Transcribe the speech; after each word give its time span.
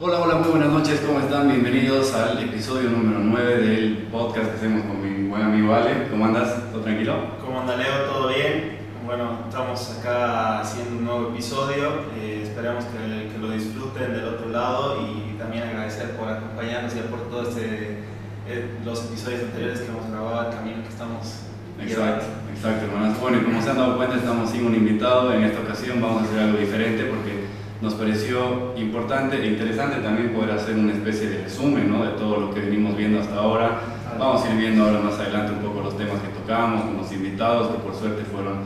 Hola, 0.00 0.18
hola, 0.18 0.34
muy 0.34 0.48
buenas 0.48 0.70
noches, 0.70 1.00
¿cómo 1.06 1.20
están? 1.20 1.46
Bienvenidos 1.46 2.12
al 2.14 2.36
episodio 2.42 2.90
número 2.90 3.20
9 3.20 3.58
del 3.58 4.08
podcast 4.10 4.50
que 4.50 4.56
hacemos 4.56 4.82
con 4.86 5.00
mi 5.00 5.28
buen 5.28 5.40
amigo 5.40 5.72
Ale. 5.72 6.08
¿Cómo 6.10 6.26
andas? 6.26 6.72
¿Todo 6.72 6.82
tranquilo? 6.82 7.14
¿Cómo 7.40 7.60
anda 7.60 7.76
Leo? 7.76 8.10
¿Todo 8.12 8.26
bien? 8.26 8.78
Bueno, 9.06 9.38
estamos 9.48 9.96
acá 10.00 10.58
haciendo 10.58 10.98
un 10.98 11.04
nuevo 11.04 11.28
episodio, 11.28 12.06
eh, 12.18 12.40
esperamos 12.42 12.84
que, 12.86 13.28
que, 13.30 13.38
lo 13.38 13.52
disfruten 13.52 14.14
del 14.14 14.24
otro 14.24 14.48
lado 14.48 15.00
y 15.00 15.38
también 15.38 15.62
agradecer 15.62 16.10
por 16.16 16.28
acompañarnos 16.28 16.92
y 16.96 16.98
por 17.08 17.30
todos 17.30 17.56
este, 17.56 18.00
eh, 18.48 18.78
los 18.84 19.04
episodios 19.04 19.42
anteriores 19.44 19.80
que 19.80 19.92
hemos 19.92 20.10
grabado, 20.10 20.50
el 20.50 20.56
camino 20.56 20.82
que 20.82 20.88
estamos 20.88 21.44
Exacto, 21.80 22.26
exacto, 22.54 22.86
hermanas. 22.86 23.20
Bueno, 23.20 23.38
y 23.38 23.44
como 23.44 23.60
se 23.62 23.70
han 23.70 23.76
dado 23.76 23.96
cuenta, 23.96 24.16
estamos 24.16 24.50
sin 24.50 24.64
un 24.64 24.74
invitado. 24.74 25.32
En 25.32 25.44
esta 25.44 25.60
ocasión 25.60 26.00
vamos 26.00 26.22
a 26.22 26.24
hacer 26.24 26.38
algo 26.40 26.58
diferente 26.58 27.04
porque 27.04 27.43
nos 27.80 27.94
pareció 27.94 28.72
importante 28.76 29.42
e 29.42 29.46
interesante 29.48 29.96
también 29.96 30.32
poder 30.32 30.52
hacer 30.52 30.76
una 30.76 30.92
especie 30.92 31.28
de 31.28 31.42
resumen 31.42 31.90
¿no? 31.90 32.04
de 32.04 32.12
todo 32.12 32.40
lo 32.40 32.54
que 32.54 32.60
venimos 32.60 32.96
viendo 32.96 33.20
hasta 33.20 33.36
ahora. 33.36 33.80
Vamos 34.18 34.44
a 34.44 34.50
ir 34.50 34.58
viendo 34.58 34.84
ahora 34.84 35.00
más 35.00 35.14
adelante 35.14 35.52
un 35.52 35.58
poco 35.58 35.80
los 35.80 35.96
temas 35.96 36.20
que 36.20 36.28
tocamos 36.28 36.82
con 36.82 36.96
los 36.96 37.12
invitados, 37.12 37.68
que 37.68 37.82
por 37.82 37.94
suerte 37.94 38.22
fueron 38.24 38.60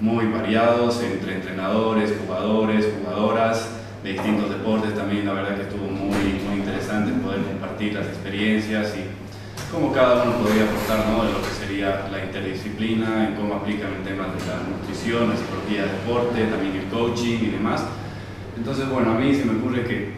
muy 0.00 0.26
variados 0.26 1.02
entre 1.02 1.36
entrenadores, 1.36 2.14
jugadores, 2.24 2.86
jugadoras 2.98 3.68
de 4.04 4.12
distintos 4.12 4.50
deportes. 4.50 4.94
También 4.94 5.26
la 5.26 5.32
verdad 5.32 5.56
que 5.56 5.62
estuvo 5.62 5.86
muy, 5.86 6.40
muy 6.46 6.58
interesante 6.58 7.12
poder 7.20 7.42
compartir 7.42 7.94
las 7.94 8.06
experiencias 8.06 8.94
y 8.96 9.72
cómo 9.72 9.92
cada 9.92 10.22
uno 10.22 10.32
podría 10.38 10.64
aportar 10.64 11.06
¿no? 11.08 11.24
de 11.24 11.32
lo 11.32 11.42
que 11.42 11.50
sería 11.50 12.08
la 12.10 12.24
interdisciplina, 12.24 13.28
en 13.28 13.34
cómo 13.34 13.56
aplican 13.56 13.92
el 13.92 14.02
tema 14.02 14.24
de 14.28 14.38
la 14.46 14.62
nutrición, 14.70 15.30
la 15.30 15.36
psicología 15.36 15.82
deporte, 15.82 16.44
también 16.44 16.76
el 16.76 16.84
coaching 16.86 17.38
y 17.42 17.50
demás. 17.50 17.82
Entonces, 18.56 18.88
bueno, 18.88 19.12
a 19.12 19.14
mí 19.14 19.34
se 19.34 19.44
me 19.44 19.58
ocurre 19.58 19.84
que 19.84 20.14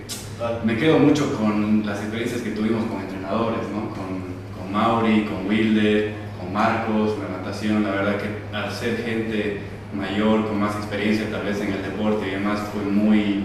me 0.65 0.77
quedo 0.77 0.99
mucho 0.99 1.37
con 1.37 1.85
las 1.85 1.99
experiencias 2.01 2.43
que 2.43 2.51
tuvimos 2.51 2.85
con 2.85 3.01
entrenadores, 3.01 3.61
¿no? 3.73 3.91
con, 3.91 4.23
con 4.57 4.73
Mauri, 4.73 5.25
con 5.25 5.47
Wilder, 5.49 6.15
con 6.39 6.53
Marcos, 6.53 7.17
la 7.19 7.39
natación. 7.39 7.83
La 7.83 7.91
verdad 7.91 8.17
que 8.19 8.57
al 8.57 8.71
ser 8.73 9.03
gente 9.05 9.61
mayor, 9.93 10.47
con 10.47 10.61
más 10.61 10.77
experiencia 10.77 11.29
tal 11.31 11.45
vez 11.45 11.61
en 11.61 11.73
el 11.73 11.83
deporte 11.83 12.29
y 12.29 12.31
demás, 12.33 12.61
fue 12.73 12.83
muy... 12.83 13.45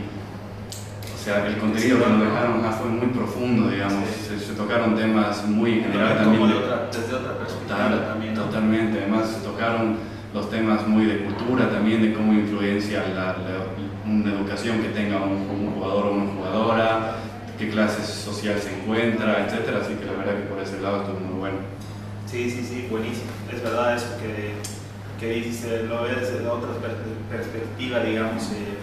O 1.13 1.25
sea, 1.25 1.47
el 1.47 1.57
contenido 1.57 1.99
que 1.99 2.09
nos 2.09 2.19
dejaron 2.19 2.61
fue 2.73 2.89
muy 2.89 3.07
profundo, 3.07 3.69
digamos. 3.69 4.03
Se, 4.09 4.37
se, 4.37 4.53
tocaron 4.53 4.93
temas 4.93 5.47
muy 5.47 5.75
en 5.75 5.83
general 5.83 6.17
también. 6.17 6.49
De 6.49 6.53
otra, 6.53 6.89
desde 6.91 7.15
otra 7.15 7.37
perspectiva 7.37 7.77
total, 7.77 8.07
también. 8.07 8.33
¿no? 8.33 8.43
Totalmente. 8.43 8.99
Además, 8.99 9.29
se 9.29 9.47
tocaron 9.47 9.95
los 10.33 10.49
temas 10.49 10.85
muy 10.85 11.05
de 11.05 11.19
cultura 11.19 11.69
también, 11.69 12.01
de 12.01 12.13
cómo 12.13 12.33
influencia 12.33 13.05
la, 13.15 13.37
la, 13.37 13.73
una 14.21 14.33
educación 14.33 14.81
que 14.81 14.89
tenga 14.89 15.17
un, 15.17 15.49
un, 15.49 15.73
jugador 15.73 16.05
o 16.05 16.11
una 16.11 16.31
jugadora, 16.33 17.15
qué 17.57 17.69
clase 17.69 18.03
social 18.03 18.59
se 18.59 18.73
encuentra, 18.73 19.45
etcétera. 19.45 19.79
Así 19.81 19.95
que 19.95 20.05
la 20.05 20.13
verdad 20.13 20.35
que 20.35 20.49
por 20.49 20.59
ese 20.59 20.79
lado 20.81 21.01
estuvo 21.01 21.19
muy 21.19 21.39
bueno. 21.39 21.57
Sí, 22.25 22.49
sí, 22.49 22.63
sí, 22.63 22.87
buenísimo. 22.89 23.31
Es 23.53 23.61
verdad 23.61 23.95
eso 23.95 24.17
que, 24.19 24.53
que 25.19 25.33
dices, 25.33 25.87
lo 25.87 26.03
ves 26.03 26.19
desde 26.21 26.47
otra 26.47 26.69
perspectiva, 27.29 27.99
digamos, 27.99 28.43
eh, 28.51 28.77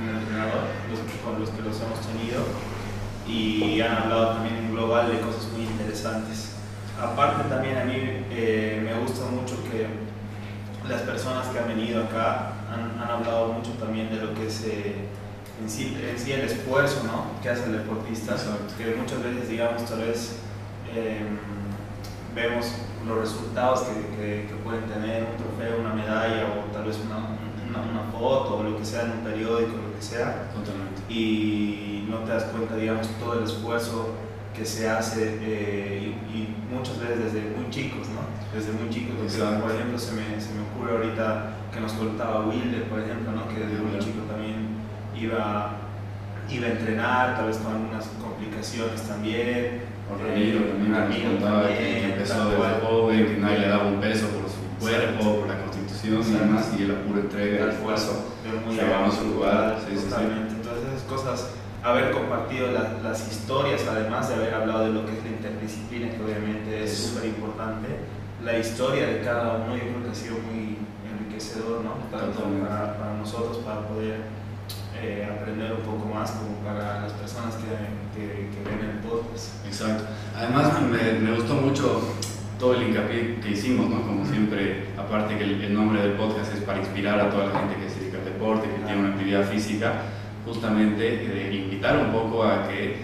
un 0.00 0.08
entrenador, 0.16 0.64
los, 0.90 1.00
con 1.24 1.40
los 1.40 1.50
que 1.50 1.62
los 1.62 1.76
hemos 1.80 2.00
tenido, 2.00 2.44
y 3.26 3.80
han 3.80 3.96
hablado 3.96 4.34
también 4.34 4.56
en 4.56 4.72
global 4.72 5.10
de 5.10 5.20
cosas 5.20 5.48
muy 5.52 5.62
interesantes. 5.62 6.56
Aparte 7.00 7.48
también 7.48 7.78
a 7.78 7.84
mí 7.84 7.94
eh, 8.30 8.80
me 8.82 8.98
gusta 9.00 9.24
mucho 9.26 9.56
que 9.64 9.86
las 10.88 11.02
personas 11.02 11.46
que 11.48 11.58
han 11.58 11.68
venido 11.68 12.04
acá 12.04 12.52
han, 12.70 13.00
han 13.02 13.10
hablado 13.10 13.52
mucho 13.52 13.72
también 13.72 14.10
de 14.10 14.16
lo 14.16 14.34
que 14.34 14.46
es 14.46 14.64
eh, 14.64 15.08
en, 15.60 15.68
sí, 15.68 15.96
en, 16.00 16.18
sí, 16.18 16.32
el 16.32 16.40
esfuerzo 16.42 17.02
¿no? 17.04 17.40
que 17.42 17.50
hace 17.50 17.64
el 17.64 17.72
deportista, 17.72 18.32
Exacto. 18.32 18.74
que 18.78 18.94
muchas 18.94 19.22
veces, 19.22 19.48
digamos, 19.48 19.84
tal 19.84 20.00
vez 20.00 20.36
eh, 20.94 21.26
vemos 22.34 22.66
los 23.06 23.18
resultados 23.18 23.80
que, 23.80 24.16
que, 24.16 24.46
que, 24.46 24.54
pueden 24.64 24.84
tener 24.84 25.24
un 25.24 25.36
trofeo, 25.36 25.80
una 25.80 25.94
medalla 25.94 26.46
o 26.46 26.72
tal 26.72 26.84
vez 26.84 26.98
una, 27.04 27.16
una, 27.16 27.90
una, 27.90 28.12
foto 28.12 28.58
o 28.58 28.62
lo 28.62 28.76
que 28.76 28.84
sea 28.84 29.02
en 29.02 29.12
un 29.12 29.24
periódico, 29.24 29.76
lo 29.76 29.96
que 29.96 30.02
sea, 30.02 30.50
Totalmente. 30.54 31.02
y 31.12 32.06
no 32.08 32.18
te 32.18 32.32
das 32.32 32.44
cuenta, 32.44 32.76
digamos, 32.76 33.08
todo 33.18 33.38
el 33.38 33.44
esfuerzo 33.44 34.10
que 34.60 34.66
se 34.66 34.90
hace 34.90 35.38
eh, 35.40 36.12
y, 36.30 36.36
y, 36.36 36.56
muchas 36.70 37.00
veces 37.00 37.32
desde 37.32 37.40
muy 37.56 37.70
chicos, 37.70 38.08
¿no? 38.12 38.20
Desde 38.52 38.72
muy 38.72 38.90
chicos, 38.90 39.16
porque, 39.16 39.62
por 39.62 39.72
ejemplo, 39.72 39.98
se 39.98 40.12
me, 40.12 40.38
se 40.38 40.52
me 40.52 40.60
ocurre 40.68 40.98
ahorita 40.98 41.56
que 41.72 41.80
nos 41.80 41.92
contaba 41.94 42.44
Wilder, 42.46 42.84
por 42.84 43.00
ejemplo, 43.00 43.32
¿no? 43.32 43.48
Que 43.48 43.64
desde 43.64 43.80
muy 43.80 43.98
chico 43.98 44.20
también 44.28 44.68
iba, 45.16 45.80
iba 46.50 46.66
a 46.66 46.70
entrenar, 46.70 47.36
tal 47.36 47.46
vez 47.46 47.56
con 47.56 47.72
algunas 47.72 48.04
complicaciones 48.20 49.00
también. 49.00 49.80
Por 50.06 50.20
Ramiro 50.20 50.60
también 50.68 50.92
Ramiro 50.92 51.24
nos 51.24 51.40
contaba 51.40 51.62
también, 51.62 51.80
que 51.80 52.12
empezó 52.12 52.50
desde 52.50 52.80
joven, 52.84 53.26
que 53.26 53.36
nadie 53.40 53.58
le 53.60 53.68
daba 53.68 53.86
un 53.86 54.00
peso 54.00 54.26
por 54.28 54.44
su 54.44 54.60
cuerpo, 54.76 55.40
por 55.40 55.48
la 55.48 55.56
constitución 55.64 56.20
y 56.20 56.20
Exacto. 56.20 56.44
demás, 56.44 56.68
y 56.76 56.84
la 56.84 57.00
pura 57.00 57.20
entrega 57.20 57.64
el 57.64 57.70
y 57.70 57.74
esfuerzo. 57.80 58.12
se 58.44 58.84
ganó 58.84 59.10
su 59.10 59.24
lugar. 59.24 59.78
Sí, 59.88 59.96
sí, 59.96 60.04
sí. 60.04 60.20
Entonces, 60.20 60.84
esas 60.84 61.02
cosas, 61.08 61.48
haber 61.82 62.10
compartido 62.10 62.70
la, 62.72 62.98
las 63.02 63.30
historias, 63.30 63.86
además 63.88 64.28
de 64.28 64.34
haber 64.34 64.54
hablado 64.54 64.84
de 64.84 64.92
lo 64.92 65.06
que 65.06 65.12
es 65.12 65.24
la 65.24 65.30
interdisciplina, 65.30 66.10
que 66.10 66.22
obviamente 66.22 66.84
es 66.84 66.96
súper 66.96 67.26
importante, 67.26 67.88
la 68.44 68.58
historia 68.58 69.06
de 69.06 69.20
cada 69.20 69.58
uno, 69.58 69.76
yo 69.76 69.82
creo 69.82 70.04
que 70.04 70.10
ha 70.10 70.14
sido 70.14 70.38
muy 70.38 70.78
enriquecedor, 71.10 71.82
¿no? 71.84 71.94
Tanto 72.10 72.42
para, 72.66 72.98
para 72.98 73.14
nosotros, 73.14 73.58
para 73.58 73.86
poder 73.86 74.20
eh, 75.02 75.28
aprender 75.30 75.72
un 75.72 75.82
poco 75.82 76.12
más, 76.12 76.30
como 76.32 76.56
para 76.58 77.02
las 77.02 77.12
personas 77.12 77.54
que, 77.56 78.18
que, 78.18 78.50
que 78.50 78.68
ven 78.68 78.90
el 78.90 78.98
podcast. 78.98 79.64
Exacto. 79.66 80.04
Además, 80.36 80.72
me, 80.82 81.20
me, 81.20 81.36
gustó 81.36 81.54
mucho 81.54 82.14
todo 82.58 82.74
el 82.74 82.88
hincapié 82.88 83.40
que 83.40 83.50
hicimos, 83.50 83.88
¿no? 83.88 84.02
Como 84.02 84.24
siempre, 84.26 84.88
aparte 84.96 85.36
que 85.36 85.44
el, 85.44 85.64
el, 85.64 85.74
nombre 85.74 86.02
del 86.02 86.12
podcast 86.12 86.54
es 86.54 86.62
para 86.62 86.78
inspirar 86.78 87.20
a 87.20 87.30
toda 87.30 87.46
la 87.46 87.58
gente 87.58 87.76
que 87.76 87.88
se 87.88 88.00
dedica 88.00 88.18
al 88.18 88.24
deporte, 88.24 88.68
que 88.68 88.84
tiene 88.84 89.00
una 89.00 89.10
actividad 89.10 89.44
física, 89.44 90.02
justamente 90.50 91.02
de 91.02 91.54
invitar 91.54 91.96
un 91.96 92.12
poco 92.12 92.42
a 92.42 92.66
que 92.68 92.96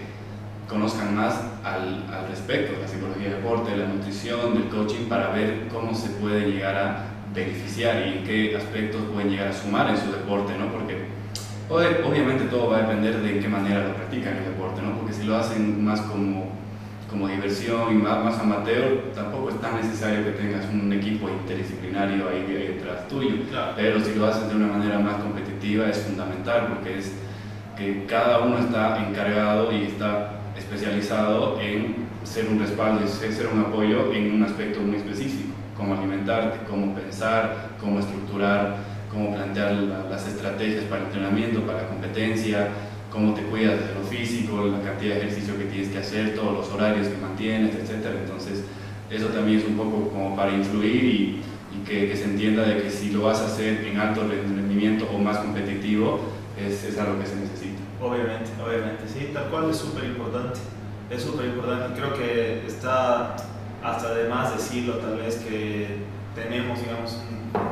conozcan 0.67 1.15
más 1.15 1.41
al, 1.63 2.05
al 2.13 2.27
respecto 2.29 2.73
de 2.73 2.81
la 2.81 2.87
psicología 2.87 3.29
del 3.29 3.37
deporte, 3.41 3.71
de 3.71 3.77
la 3.77 3.87
nutrición, 3.87 4.53
del 4.53 4.65
coaching, 4.65 5.05
para 5.07 5.29
ver 5.29 5.67
cómo 5.71 5.95
se 5.95 6.09
puede 6.09 6.51
llegar 6.51 6.75
a 6.75 7.05
beneficiar 7.33 8.05
y 8.05 8.17
en 8.17 8.23
qué 8.23 8.55
aspectos 8.57 9.01
pueden 9.13 9.29
llegar 9.31 9.47
a 9.47 9.53
sumar 9.53 9.89
en 9.89 9.97
su 9.97 10.11
deporte, 10.11 10.53
¿no? 10.57 10.71
Porque 10.71 11.05
obviamente 11.69 12.45
todo 12.45 12.69
va 12.69 12.77
a 12.77 12.81
depender 12.81 13.21
de 13.21 13.37
en 13.37 13.39
qué 13.41 13.47
manera 13.47 13.87
lo 13.87 13.93
practican 13.95 14.37
el 14.37 14.45
deporte, 14.45 14.81
¿no? 14.81 14.97
Porque 14.97 15.13
si 15.13 15.23
lo 15.23 15.37
hacen 15.37 15.83
más 15.83 16.01
como, 16.01 16.51
como 17.09 17.27
diversión 17.29 17.93
y 17.93 17.95
más, 17.95 18.23
más 18.23 18.39
amateur, 18.39 19.11
tampoco 19.15 19.49
es 19.49 19.61
tan 19.61 19.75
necesario 19.75 20.25
que 20.25 20.31
tengas 20.31 20.65
un 20.65 20.91
equipo 20.91 21.29
interdisciplinario 21.29 22.27
ahí, 22.27 22.45
ahí 22.49 22.67
detrás 22.75 23.07
tuyo. 23.07 23.43
Claro. 23.49 23.73
Pero 23.77 24.03
si 24.03 24.15
lo 24.15 24.27
haces 24.27 24.49
de 24.49 24.55
una 24.55 24.67
manera 24.67 24.99
más 24.99 25.15
competitiva 25.15 25.87
es 25.89 25.99
fundamental 25.99 26.67
porque 26.67 26.99
es 26.99 27.13
que 27.77 28.05
cada 28.05 28.39
uno 28.39 28.59
está 28.59 29.05
encargado 29.07 29.71
y 29.71 29.83
está 29.83 30.39
especializado 30.57 31.59
en 31.61 32.07
ser 32.23 32.47
un 32.49 32.59
respaldo 32.59 33.05
y 33.05 33.07
ser 33.07 33.47
un 33.47 33.59
apoyo 33.59 34.11
en 34.11 34.33
un 34.33 34.43
aspecto 34.43 34.79
muy 34.79 34.97
específico, 34.97 35.53
cómo 35.77 35.95
alimentarte, 35.95 36.59
cómo 36.69 36.93
pensar, 36.93 37.69
cómo 37.79 37.99
estructurar, 37.99 38.75
cómo 39.11 39.33
plantear 39.33 39.73
la, 39.73 40.03
las 40.09 40.27
estrategias 40.27 40.83
para 40.85 41.01
el 41.01 41.07
entrenamiento, 41.07 41.61
para 41.61 41.83
la 41.83 41.87
competencia, 41.87 42.69
cómo 43.11 43.33
te 43.33 43.41
cuidas 43.43 43.79
de 43.79 43.93
lo 43.93 44.01
físico, 44.01 44.65
la 44.65 44.81
cantidad 44.81 45.15
de 45.15 45.21
ejercicio 45.21 45.57
que 45.57 45.65
tienes 45.65 45.89
que 45.89 45.99
hacer, 45.99 46.35
todos 46.35 46.53
los 46.53 46.69
horarios 46.69 47.07
que 47.07 47.17
mantienes, 47.17 47.75
etc. 47.75 48.07
Entonces, 48.23 48.63
eso 49.09 49.27
también 49.27 49.59
es 49.59 49.65
un 49.65 49.77
poco 49.77 50.09
como 50.09 50.35
para 50.35 50.51
influir 50.51 51.03
y, 51.03 51.41
que, 51.85 52.17
se 52.17 52.25
entienda 52.25 52.63
de 52.63 52.81
que 52.81 52.89
si 52.89 53.11
lo 53.11 53.23
vas 53.23 53.39
a 53.39 53.45
hacer 53.45 53.85
en 53.85 53.97
alto 53.97 54.27
rendimiento 54.27 55.07
o 55.13 55.19
más 55.19 55.37
competitivo, 55.37 56.19
es, 56.59 56.83
es 56.83 56.97
algo 56.97 57.19
que 57.19 57.25
se 57.25 57.35
necesita. 57.35 57.81
Obviamente, 58.01 58.49
obviamente, 58.63 59.03
sí, 59.07 59.31
tal 59.33 59.49
cual 59.49 59.69
es 59.69 59.77
súper 59.77 60.05
importante. 60.05 60.59
Es 61.09 61.23
súper 61.23 61.45
importante. 61.47 61.99
Creo 61.99 62.13
que 62.13 62.65
está 62.67 63.35
hasta 63.83 64.13
de 64.13 64.29
más 64.29 64.55
decirlo, 64.55 64.95
tal 64.95 65.17
vez 65.17 65.37
que 65.37 65.97
tenemos, 66.35 66.79
digamos, 66.79 67.17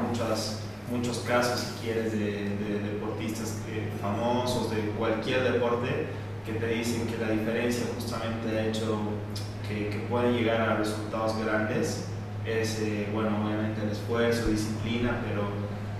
muchas, 0.08 0.62
muchos 0.90 1.20
casos, 1.20 1.60
si 1.60 1.86
quieres, 1.86 2.12
de, 2.14 2.20
de 2.20 2.80
deportistas 2.94 3.60
que, 3.66 3.90
famosos 4.02 4.72
de 4.72 4.78
cualquier 4.98 5.52
deporte 5.52 6.08
que 6.46 6.54
te 6.54 6.68
dicen 6.68 7.08
que 7.08 7.18
la 7.18 7.32
diferencia 7.32 7.86
justamente 7.96 8.58
ha 8.58 8.68
hecho 8.68 9.00
que, 9.68 9.90
que 9.90 9.98
pueden 10.10 10.34
llegar 10.34 10.62
a 10.62 10.76
resultados 10.76 11.36
grandes 11.44 12.06
es, 12.46 12.80
eh, 12.82 13.10
bueno, 13.12 13.44
obviamente 13.44 13.82
el 13.82 13.90
esfuerzo, 13.90 14.48
disciplina, 14.48 15.22
pero 15.28 15.48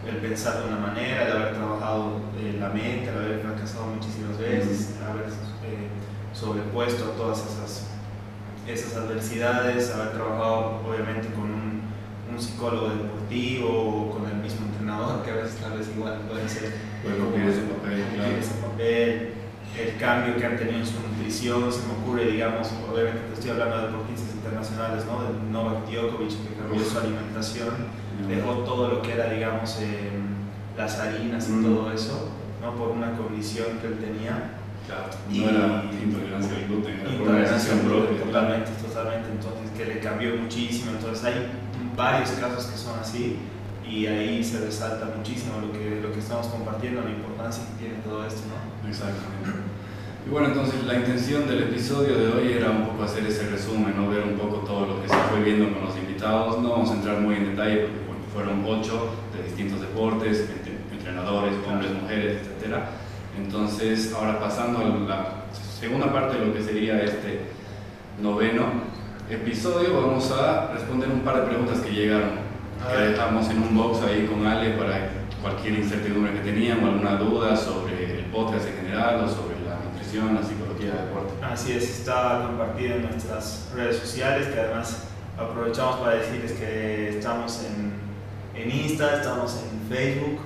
el 0.08 0.18
pensar 0.18 0.62
de 0.62 0.68
una 0.68 0.78
manera, 0.78 1.28
el 1.28 1.32
haber 1.32 1.56
trabajado 1.56 2.22
eh, 2.40 2.58
la 2.60 2.70
mente, 2.70 3.10
el 3.10 3.18
haber 3.18 3.40
fracasado 3.40 3.88
muchísimas 3.88 4.38
veces, 4.38 4.96
el 4.98 5.04
haber 5.04 5.26
eh, 5.28 5.90
sobrepuesto 6.34 7.06
a 7.06 7.16
todas 7.16 7.40
esas, 7.40 7.88
esas 8.68 8.96
adversidades, 8.96 9.94
haber 9.94 10.12
trabajado 10.12 10.82
obviamente 10.88 11.30
con 11.30 11.44
un, 11.46 11.82
un, 12.32 12.40
psicólogo 12.40 12.90
deportivo 12.90 13.70
o 13.70 14.12
con 14.12 14.30
el 14.30 14.38
mismo 14.38 14.66
entrenador, 14.68 15.24
que 15.24 15.32
a 15.32 15.36
veces 15.36 15.56
tal 15.58 15.78
vez 15.78 15.88
igual 15.96 16.20
puede 16.30 16.48
ser 16.50 16.74
puede 17.02 17.18
cumplir 17.18 17.50
ese 17.50 17.62
papel, 17.62 18.04
claro. 18.16 18.38
ese 18.38 18.54
papel 18.56 19.36
el 19.78 19.98
cambio 19.98 20.38
que 20.38 20.46
han 20.46 20.58
tenido 20.58 20.80
en 20.80 20.86
su 20.86 20.94
nutrición, 21.02 21.72
se 21.72 21.86
me 21.86 21.94
ocurre, 22.00 22.32
digamos, 22.32 22.72
obviamente 22.92 23.20
te 23.28 23.34
estoy 23.34 23.52
hablando 23.52 23.78
de 23.78 23.88
deportistas 23.88 24.36
internacionales, 24.36 25.04
¿no? 25.06 25.24
De 25.24 25.52
Novak 25.52 25.90
Djokovic, 25.90 26.30
que 26.30 26.56
cambió 26.56 26.84
su 26.84 26.98
alimentación, 26.98 27.74
dejó 28.28 28.54
todo 28.60 28.88
lo 28.90 29.02
que 29.02 29.14
era, 29.14 29.30
digamos, 29.30 29.78
eh, 29.82 30.10
las 30.78 31.00
harinas 31.00 31.48
y 31.50 31.54
Mm. 31.54 31.64
todo 31.64 31.92
eso, 31.92 32.30
¿no? 32.62 32.72
Por 32.76 32.90
una 32.90 33.12
condición 33.18 33.68
que 33.82 33.88
él 33.88 33.98
tenía. 34.00 34.52
Claro, 34.88 35.06
Y- 35.32 35.40
no 35.40 35.50
era 35.50 35.84
intolerancia 36.04 36.58
al 36.58 36.66
gluten, 36.68 37.00
era 37.00 37.10
Intolerancia 37.10 37.56
decisión 37.56 37.80
al 37.80 37.86
gluten, 37.86 38.06
propia. 38.06 38.26
Totalmente, 38.26 38.72
totalmente. 38.86 39.28
Entonces, 39.32 39.66
que 39.78 39.86
le 39.86 40.00
cambió 40.00 40.36
muchísimo. 40.36 40.92
Entonces, 40.92 41.24
hay 41.26 41.48
varios 41.98 42.30
casos 42.32 42.66
que 42.68 42.78
son 42.78 43.00
así 43.00 43.38
y 43.88 44.06
ahí 44.06 44.44
se 44.44 44.60
resalta 44.60 45.10
muchísimo 45.18 45.54
lo 45.62 45.72
que, 45.72 46.02
lo 46.02 46.12
que 46.12 46.20
estamos 46.20 46.48
compartiendo, 46.48 47.02
la 47.02 47.10
importancia 47.10 47.64
que 47.66 47.86
tiene 47.86 48.00
todo 48.04 48.26
esto, 48.28 48.42
¿no? 48.50 48.90
Exactamente. 48.90 49.74
Y 50.26 50.30
bueno, 50.30 50.48
entonces 50.50 50.84
la 50.86 50.96
intención 50.96 51.48
del 51.48 51.64
episodio 51.64 52.18
de 52.18 52.28
hoy 52.34 52.52
era 52.54 52.70
un 52.72 52.86
poco 52.88 53.04
hacer 53.04 53.26
ese 53.26 53.48
resumen, 53.50 53.94
¿no? 53.96 54.10
ver 54.10 54.24
un 54.24 54.38
poco 54.38 54.58
todo 54.66 54.86
lo 54.88 55.02
que 55.02 55.08
se 55.10 55.16
fue 55.30 55.42
viendo 55.44 55.72
con 55.74 55.86
los 55.86 55.96
invitados. 55.98 56.60
No 56.62 56.70
vamos 56.72 56.90
a 56.92 56.94
entrar 56.96 57.22
muy 57.22 57.36
en 57.36 57.46
detalle 57.56 57.82
porque 57.86 58.05
fueron 58.36 58.64
ocho 58.68 59.12
de 59.34 59.44
distintos 59.44 59.80
deportes, 59.80 60.50
entre- 60.50 60.76
entrenadores, 60.92 61.54
hombres, 61.66 61.92
mujeres, 62.02 62.42
etc. 62.42 62.76
Entonces, 63.38 64.14
ahora 64.14 64.40
pasando 64.40 64.80
a 64.80 64.84
la 65.08 65.26
segunda 65.80 66.12
parte 66.12 66.38
de 66.38 66.46
lo 66.46 66.54
que 66.54 66.62
sería 66.62 67.02
este 67.02 67.46
noveno 68.22 68.64
episodio, 69.30 70.02
vamos 70.02 70.30
a 70.32 70.72
responder 70.74 71.10
un 71.10 71.22
par 71.22 71.38
de 71.42 71.48
preguntas 71.48 71.80
que 71.80 71.92
llegaron, 71.92 72.32
que 72.92 73.04
dejamos 73.04 73.50
en 73.50 73.62
un 73.64 73.76
box 73.76 74.02
ahí 74.04 74.28
con 74.28 74.46
Ale 74.46 74.72
para 74.72 75.10
cualquier 75.42 75.80
incertidumbre 75.80 76.34
que 76.34 76.40
tenían 76.40 76.84
o 76.84 76.88
alguna 76.88 77.16
duda 77.16 77.56
sobre 77.56 78.20
el 78.20 78.26
podcast 78.26 78.68
en 78.68 78.76
general 78.86 79.24
o 79.24 79.28
sobre 79.30 79.56
la 79.66 79.78
nutrición, 79.90 80.36
la 80.36 80.44
psicología 80.44 80.92
del 80.92 81.06
deporte. 81.08 81.34
Así 81.42 81.72
es, 81.72 81.84
está 82.00 82.44
compartido 82.48 82.96
en 82.96 83.02
nuestras 83.04 83.72
redes 83.74 83.98
sociales, 83.98 84.48
que 84.48 84.60
además 84.60 85.08
aprovechamos 85.38 85.98
para 85.98 86.16
decirles 86.16 86.52
que 86.54 87.10
estamos 87.18 87.64
en, 87.66 88.05
en 88.56 88.72
Insta, 88.72 89.16
estamos 89.18 89.62
en 89.64 89.96
Facebook, 89.96 90.40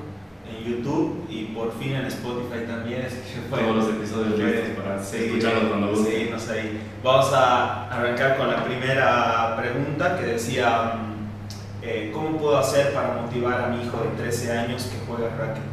en 0.50 0.72
YouTube 0.72 1.26
y 1.30 1.46
por 1.46 1.72
fin 1.80 1.94
en 1.96 2.06
Spotify 2.06 2.66
también. 2.68 3.02
así 3.08 3.18
que 3.18 3.42
pueden- 3.50 3.66
Todos 3.68 3.86
los 3.86 3.96
episodios 3.96 4.40
listos 4.40 4.84
para 4.84 5.02
seguir- 5.04 5.28
escucharlos 5.28 5.64
cuando 5.70 5.88
gusten. 5.90 6.14
ahí. 6.54 6.82
Vamos 7.04 7.34
a 7.34 7.88
arrancar 7.90 8.38
con 8.38 8.50
la 8.50 8.64
primera 8.66 9.56
pregunta 9.58 10.18
que 10.18 10.26
decía, 10.26 10.94
mm, 10.96 11.84
eh, 11.86 12.12
¿cómo 12.14 12.38
puedo 12.38 12.58
hacer 12.58 12.94
para 12.94 13.22
motivar 13.22 13.62
a 13.62 13.68
mi 13.68 13.84
hijo 13.84 13.98
de 14.04 14.22
13 14.24 14.52
años 14.58 14.84
que 14.92 14.98
juega 15.08 15.30
racket? 15.38 15.64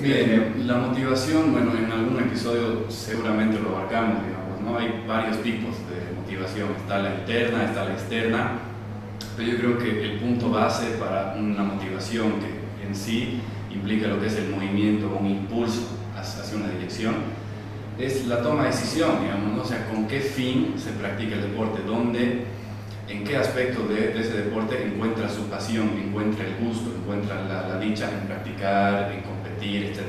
Bien, 0.00 0.54
la 0.66 0.74
motivación, 0.78 1.52
bueno, 1.52 1.72
en 1.76 1.90
algún 1.90 2.18
episodio 2.20 2.84
seguramente 2.88 3.58
lo 3.58 3.76
abarcamos, 3.76 4.18
digamos, 4.24 4.60
¿no? 4.64 4.78
Hay 4.78 5.04
varios 5.06 5.42
tipos 5.42 5.74
de 5.90 6.14
motivación, 6.16 6.68
está 6.78 6.98
la 6.98 7.14
interna, 7.16 7.64
está 7.64 7.84
la 7.84 7.92
externa, 7.92 8.50
pero 9.40 9.52
yo 9.52 9.58
creo 9.58 9.78
que 9.78 10.04
el 10.04 10.18
punto 10.18 10.50
base 10.50 10.96
para 10.98 11.34
una 11.38 11.62
motivación 11.62 12.32
que 12.40 12.86
en 12.86 12.94
sí 12.94 13.40
implica 13.72 14.08
lo 14.08 14.20
que 14.20 14.26
es 14.26 14.36
el 14.36 14.50
movimiento, 14.50 15.16
un 15.18 15.26
impulso 15.30 15.88
hacia 16.14 16.58
una 16.58 16.68
dirección, 16.68 17.14
es 17.98 18.26
la 18.26 18.42
toma 18.42 18.64
de 18.64 18.68
decisión, 18.70 19.12
digamos, 19.22 19.56
¿no? 19.56 19.62
o 19.62 19.64
sea, 19.64 19.86
con 19.88 20.06
qué 20.06 20.20
fin 20.20 20.74
se 20.76 20.90
practica 20.92 21.36
el 21.36 21.42
deporte, 21.42 21.80
dónde, 21.86 22.44
en 23.08 23.24
qué 23.24 23.36
aspecto 23.38 23.86
de, 23.88 24.08
de 24.08 24.20
ese 24.20 24.42
deporte 24.42 24.86
encuentra 24.86 25.28
su 25.30 25.44
pasión, 25.44 25.88
encuentra 26.06 26.44
el 26.44 26.56
gusto, 26.66 26.90
encuentra 26.94 27.42
la, 27.48 27.66
la 27.66 27.78
dicha 27.80 28.10
en 28.10 28.26
practicar, 28.26 29.10
en 29.12 29.22
competir, 29.22 29.84
etc. 29.84 30.00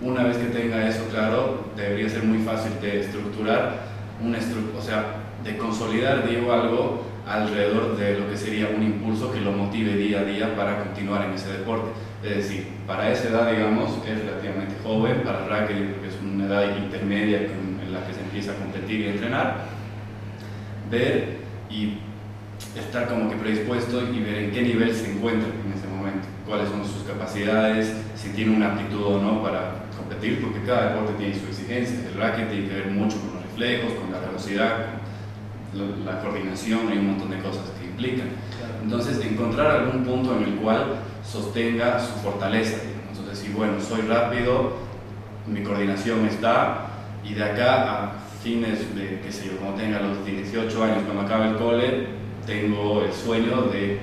Una 0.00 0.24
vez 0.24 0.38
que 0.38 0.46
tenga 0.46 0.88
eso 0.88 1.04
claro, 1.10 1.66
debería 1.76 2.08
ser 2.08 2.22
muy 2.24 2.38
fácil 2.38 2.72
de 2.80 3.00
estructurar, 3.00 3.82
una 4.22 4.38
estru- 4.38 4.74
o 4.78 4.80
sea, 4.80 5.16
de 5.44 5.56
consolidar, 5.58 6.26
digo, 6.28 6.50
algo 6.52 7.02
alrededor 7.26 7.96
de 7.96 8.18
lo 8.18 8.28
que 8.28 8.36
sería 8.36 8.68
un 8.68 8.82
impulso 8.82 9.32
que 9.32 9.40
lo 9.40 9.52
motive 9.52 9.96
día 9.96 10.20
a 10.20 10.24
día 10.24 10.56
para 10.56 10.84
continuar 10.84 11.24
en 11.26 11.32
ese 11.32 11.52
deporte. 11.52 11.90
Es 12.22 12.36
decir, 12.36 12.66
para 12.86 13.10
esa 13.10 13.28
edad, 13.28 13.50
digamos, 13.50 13.90
es 14.06 14.18
relativamente 14.18 14.74
joven, 14.82 15.22
para 15.24 15.44
el 15.44 15.50
racket 15.50 15.76
yo 15.76 15.84
creo 15.84 16.02
que 16.02 16.08
es 16.08 16.16
una 16.22 16.46
edad 16.46 16.76
intermedia 16.76 17.38
en 17.40 17.92
la 17.92 18.06
que 18.06 18.14
se 18.14 18.20
empieza 18.20 18.52
a 18.52 18.56
competir 18.56 19.00
y 19.00 19.06
a 19.08 19.10
entrenar, 19.10 19.64
ver 20.90 21.38
y 21.70 21.98
estar 22.78 23.08
como 23.08 23.30
que 23.30 23.36
predispuesto 23.36 24.02
y 24.02 24.20
ver 24.20 24.44
en 24.44 24.50
qué 24.50 24.62
nivel 24.62 24.94
se 24.94 25.12
encuentra 25.12 25.48
en 25.48 25.72
ese 25.72 25.86
momento, 25.86 26.26
cuáles 26.46 26.68
son 26.68 26.84
sus 26.84 27.02
capacidades, 27.04 27.94
si 28.16 28.30
tiene 28.30 28.56
una 28.56 28.72
aptitud 28.72 29.02
o 29.02 29.22
no 29.22 29.42
para 29.42 29.84
competir, 29.96 30.40
porque 30.40 30.60
cada 30.66 30.90
deporte 30.90 31.14
tiene 31.18 31.34
su 31.34 31.46
exigencia. 31.46 32.08
El 32.08 32.18
racket 32.18 32.50
tiene 32.50 32.68
que 32.68 32.74
ver 32.74 32.86
mucho 32.88 33.18
con 33.20 33.34
los 33.34 33.42
reflejos, 33.42 33.92
con 33.94 34.12
la 34.12 34.20
velocidad, 34.20 34.86
la, 35.74 36.12
la 36.12 36.20
coordinación, 36.20 36.88
hay 36.88 36.98
un 36.98 37.08
montón 37.08 37.30
de 37.30 37.38
cosas 37.38 37.62
que 37.78 37.86
implican. 37.86 38.28
Entonces, 38.82 39.24
encontrar 39.24 39.82
algún 39.82 40.04
punto 40.04 40.36
en 40.36 40.44
el 40.44 40.54
cual 40.56 40.96
sostenga 41.26 41.98
su 42.00 42.12
fortaleza. 42.20 42.78
Entonces, 43.10 43.38
si 43.38 43.52
bueno, 43.52 43.80
soy 43.80 44.02
rápido, 44.02 44.72
mi 45.46 45.62
coordinación 45.62 46.26
está, 46.26 46.86
y 47.24 47.34
de 47.34 47.44
acá 47.44 48.04
a 48.04 48.12
fines 48.42 48.94
de, 48.94 49.20
qué 49.20 49.32
sé 49.32 49.46
yo, 49.46 49.56
cuando 49.58 49.80
tenga 49.80 50.00
los 50.00 50.24
18 50.24 50.84
años, 50.84 50.98
cuando 51.04 51.22
acabe 51.22 51.48
el 51.50 51.56
cole, 51.56 52.06
tengo 52.46 53.02
el 53.02 53.12
sueño 53.12 53.62
de 53.72 53.98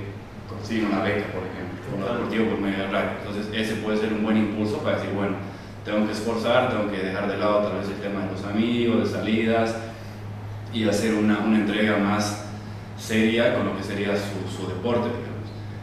conseguir 0.48 0.84
una 0.86 1.02
beca, 1.02 1.26
por 1.32 1.42
ejemplo, 1.46 1.78
con 1.90 2.00
lo 2.00 2.14
deportivo 2.14 2.50
por 2.50 2.60
medio 2.60 2.78
del 2.78 2.92
racket. 2.92 3.18
Entonces, 3.24 3.46
ese 3.54 3.76
puede 3.76 3.98
ser 3.98 4.12
un 4.12 4.24
buen 4.24 4.36
impulso 4.36 4.78
para 4.78 4.96
decir, 4.96 5.14
bueno, 5.14 5.36
tengo 5.84 6.06
que 6.06 6.12
esforzar, 6.12 6.70
tengo 6.70 6.90
que 6.90 6.98
dejar 6.98 7.28
de 7.28 7.38
lado 7.38 7.68
tal 7.68 7.78
vez 7.78 7.88
el 7.88 8.00
tema 8.00 8.24
de 8.24 8.32
los 8.32 8.44
amigos, 8.44 9.04
de 9.12 9.18
salidas, 9.18 9.76
y 10.72 10.88
hacer 10.88 11.14
una, 11.14 11.38
una 11.40 11.58
entrega 11.58 11.98
más 11.98 12.44
seria 12.98 13.54
con 13.54 13.66
lo 13.66 13.76
que 13.76 13.82
sería 13.82 14.14
su, 14.16 14.56
su 14.56 14.68
deporte, 14.68 15.08
digamos. 15.08 15.32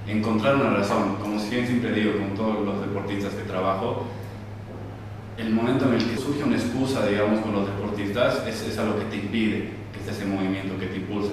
Encontrar 0.08 0.56
una 0.56 0.72
razón, 0.72 1.16
como 1.22 1.40
si- 1.40 1.66
siempre 1.66 1.92
digo 1.92 2.14
con 2.18 2.34
todos 2.36 2.66
los 2.66 2.82
deportistas 2.82 3.34
que 3.34 3.44
trabajo, 3.44 4.06
el 5.38 5.52
momento 5.52 5.86
en 5.88 5.94
el 5.96 6.04
que 6.04 6.18
surge 6.18 6.44
una 6.44 6.56
excusa, 6.56 7.06
digamos, 7.08 7.40
con 7.42 7.54
los 7.54 7.66
deportistas, 7.68 8.46
es, 8.48 8.62
es 8.64 8.78
algo 8.78 8.98
que 9.00 9.06
te 9.06 9.16
impide 9.18 9.70
que 9.94 10.00
esté 10.00 10.12
ese 10.12 10.26
movimiento, 10.26 10.78
que 10.80 10.88
te 10.88 10.98
impulse. 10.98 11.32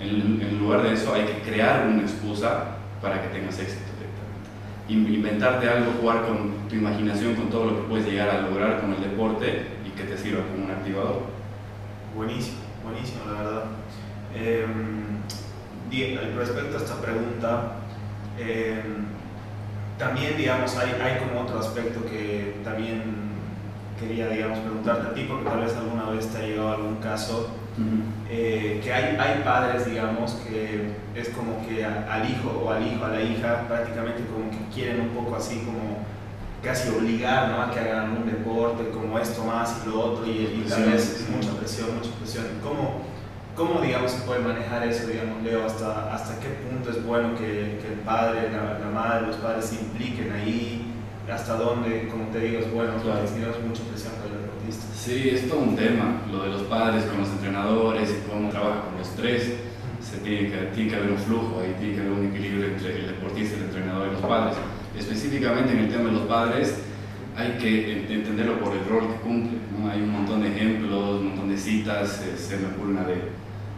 En, 0.00 0.40
en 0.40 0.58
lugar 0.58 0.82
de 0.82 0.92
eso, 0.94 1.12
hay 1.14 1.24
que 1.24 1.40
crear 1.50 1.86
una 1.88 2.02
excusa 2.02 2.76
para 3.02 3.20
que 3.22 3.28
tengas 3.28 3.58
éxito 3.58 3.82
directamente. 3.98 5.10
In- 5.10 5.14
Inventarte 5.14 5.68
algo, 5.68 5.92
jugar 6.00 6.26
con 6.26 6.68
tu 6.68 6.74
imaginación, 6.76 7.34
con 7.34 7.50
todo 7.50 7.66
lo 7.66 7.76
que 7.76 7.88
puedes 7.88 8.06
llegar 8.06 8.30
a 8.30 8.40
lograr 8.42 8.80
con 8.80 8.92
el 8.94 9.00
deporte 9.02 9.66
y 9.86 9.90
que 9.90 10.04
te 10.04 10.16
sirva 10.16 10.42
como 10.46 10.64
un 10.66 10.70
activador. 10.70 11.22
Buenísimo, 12.16 12.58
buenísimo, 12.86 13.24
la 13.26 13.42
verdad. 13.42 13.64
Eh, 14.34 14.66
respecto 16.36 16.76
a 16.76 16.80
esta 16.80 17.00
pregunta, 17.00 17.72
eh, 18.38 18.82
también, 19.98 20.36
digamos, 20.36 20.76
hay, 20.76 20.90
hay 21.00 21.18
como 21.18 21.42
otro 21.42 21.58
aspecto 21.58 22.04
que 22.04 22.56
también 22.64 23.02
quería, 23.98 24.28
digamos, 24.28 24.58
preguntarte 24.58 25.08
a 25.08 25.14
ti, 25.14 25.26
porque 25.28 25.48
tal 25.48 25.60
vez 25.60 25.74
alguna 25.76 26.10
vez 26.10 26.26
te 26.28 26.38
ha 26.38 26.42
llegado 26.42 26.72
algún 26.72 26.96
caso 26.96 27.50
eh, 28.30 28.80
que 28.82 28.92
hay, 28.92 29.16
hay 29.16 29.42
padres, 29.42 29.86
digamos, 29.86 30.32
que 30.46 30.90
es 31.14 31.28
como 31.30 31.66
que 31.66 31.84
al 31.84 32.30
hijo 32.30 32.62
o 32.64 32.72
al 32.72 32.86
hijo, 32.86 33.04
a 33.04 33.08
la 33.08 33.22
hija, 33.22 33.66
prácticamente 33.68 34.24
como 34.26 34.50
que 34.50 34.74
quieren 34.74 35.00
un 35.00 35.08
poco 35.08 35.36
así 35.36 35.60
como 35.60 36.05
casi 36.66 36.88
obligar 36.88 37.50
¿no? 37.50 37.62
a 37.62 37.70
que 37.70 37.78
hagan 37.78 38.10
un 38.10 38.26
deporte 38.26 38.90
como 38.90 39.18
esto 39.18 39.44
más 39.44 39.80
y 39.84 39.88
lo 39.88 40.00
otro 40.00 40.26
y, 40.26 40.30
y 40.30 40.66
tal 40.68 40.84
vez 40.90 41.24
mucha 41.30 41.52
presión, 41.56 41.94
mucha 41.94 42.10
presión. 42.18 42.44
¿Cómo, 42.60 43.02
¿Cómo, 43.54 43.80
digamos, 43.80 44.10
se 44.10 44.20
puede 44.26 44.40
manejar 44.40 44.86
eso, 44.86 45.06
digamos, 45.06 45.42
Leo? 45.42 45.64
¿Hasta, 45.64 46.12
hasta 46.12 46.40
qué 46.40 46.48
punto 46.68 46.90
es 46.90 47.02
bueno 47.06 47.34
que, 47.36 47.78
que 47.80 47.92
el 47.94 48.00
padre, 48.04 48.50
la, 48.50 48.78
la 48.80 48.90
madre, 48.92 49.28
los 49.28 49.36
padres 49.36 49.66
se 49.66 49.76
impliquen 49.76 50.32
ahí? 50.32 50.92
¿Hasta 51.32 51.54
dónde, 51.54 52.08
como 52.08 52.26
te 52.26 52.40
digo, 52.40 52.58
es 52.58 52.72
bueno? 52.72 52.94
Claro. 53.02 53.24
Es 53.24 53.30
mucha 53.30 53.82
presión 53.84 54.12
para 54.14 54.34
el 54.34 54.42
deportista. 54.42 54.84
Sí, 54.94 55.30
es 55.32 55.48
todo 55.48 55.60
un 55.60 55.76
tema, 55.76 56.22
lo 56.30 56.42
de 56.42 56.50
los 56.50 56.62
padres 56.62 57.04
con 57.04 57.20
los 57.20 57.28
entrenadores 57.30 58.10
y 58.10 58.28
cómo 58.30 58.50
trabaja 58.50 58.82
con 58.82 58.98
los 58.98 59.08
tres. 59.16 59.54
Se 60.00 60.18
tiene, 60.18 60.50
que, 60.50 60.56
tiene 60.74 60.90
que 60.90 60.96
haber 60.96 61.10
un 61.10 61.18
flujo, 61.18 61.60
ahí 61.60 61.74
tiene 61.80 61.94
que 61.94 62.00
haber 62.00 62.12
un 62.12 62.26
equilibrio 62.26 62.66
entre 62.66 63.00
el 63.00 63.06
deportista, 63.08 63.56
el 63.56 63.64
entrenador 63.64 64.08
y 64.08 64.12
los 64.12 64.20
padres. 64.20 64.56
Específicamente 64.98 65.72
en 65.72 65.78
el 65.80 65.88
tema 65.88 66.04
de 66.10 66.12
los 66.12 66.22
padres, 66.22 66.76
hay 67.36 67.52
que 67.60 67.92
en- 67.92 68.10
entenderlo 68.12 68.58
por 68.60 68.72
el 68.74 68.84
rol 68.88 69.08
que 69.12 69.20
cumple. 69.20 69.58
¿no? 69.78 69.90
Hay 69.90 70.00
un 70.00 70.10
montón 70.10 70.42
de 70.42 70.48
ejemplos, 70.48 71.20
un 71.20 71.28
montón 71.28 71.48
de 71.50 71.58
citas. 71.58 72.22
eh, 72.22 72.36
Se 72.36 72.56
me 72.56 72.66
ocurre 72.68 72.90
una 72.92 73.04
de 73.04 73.14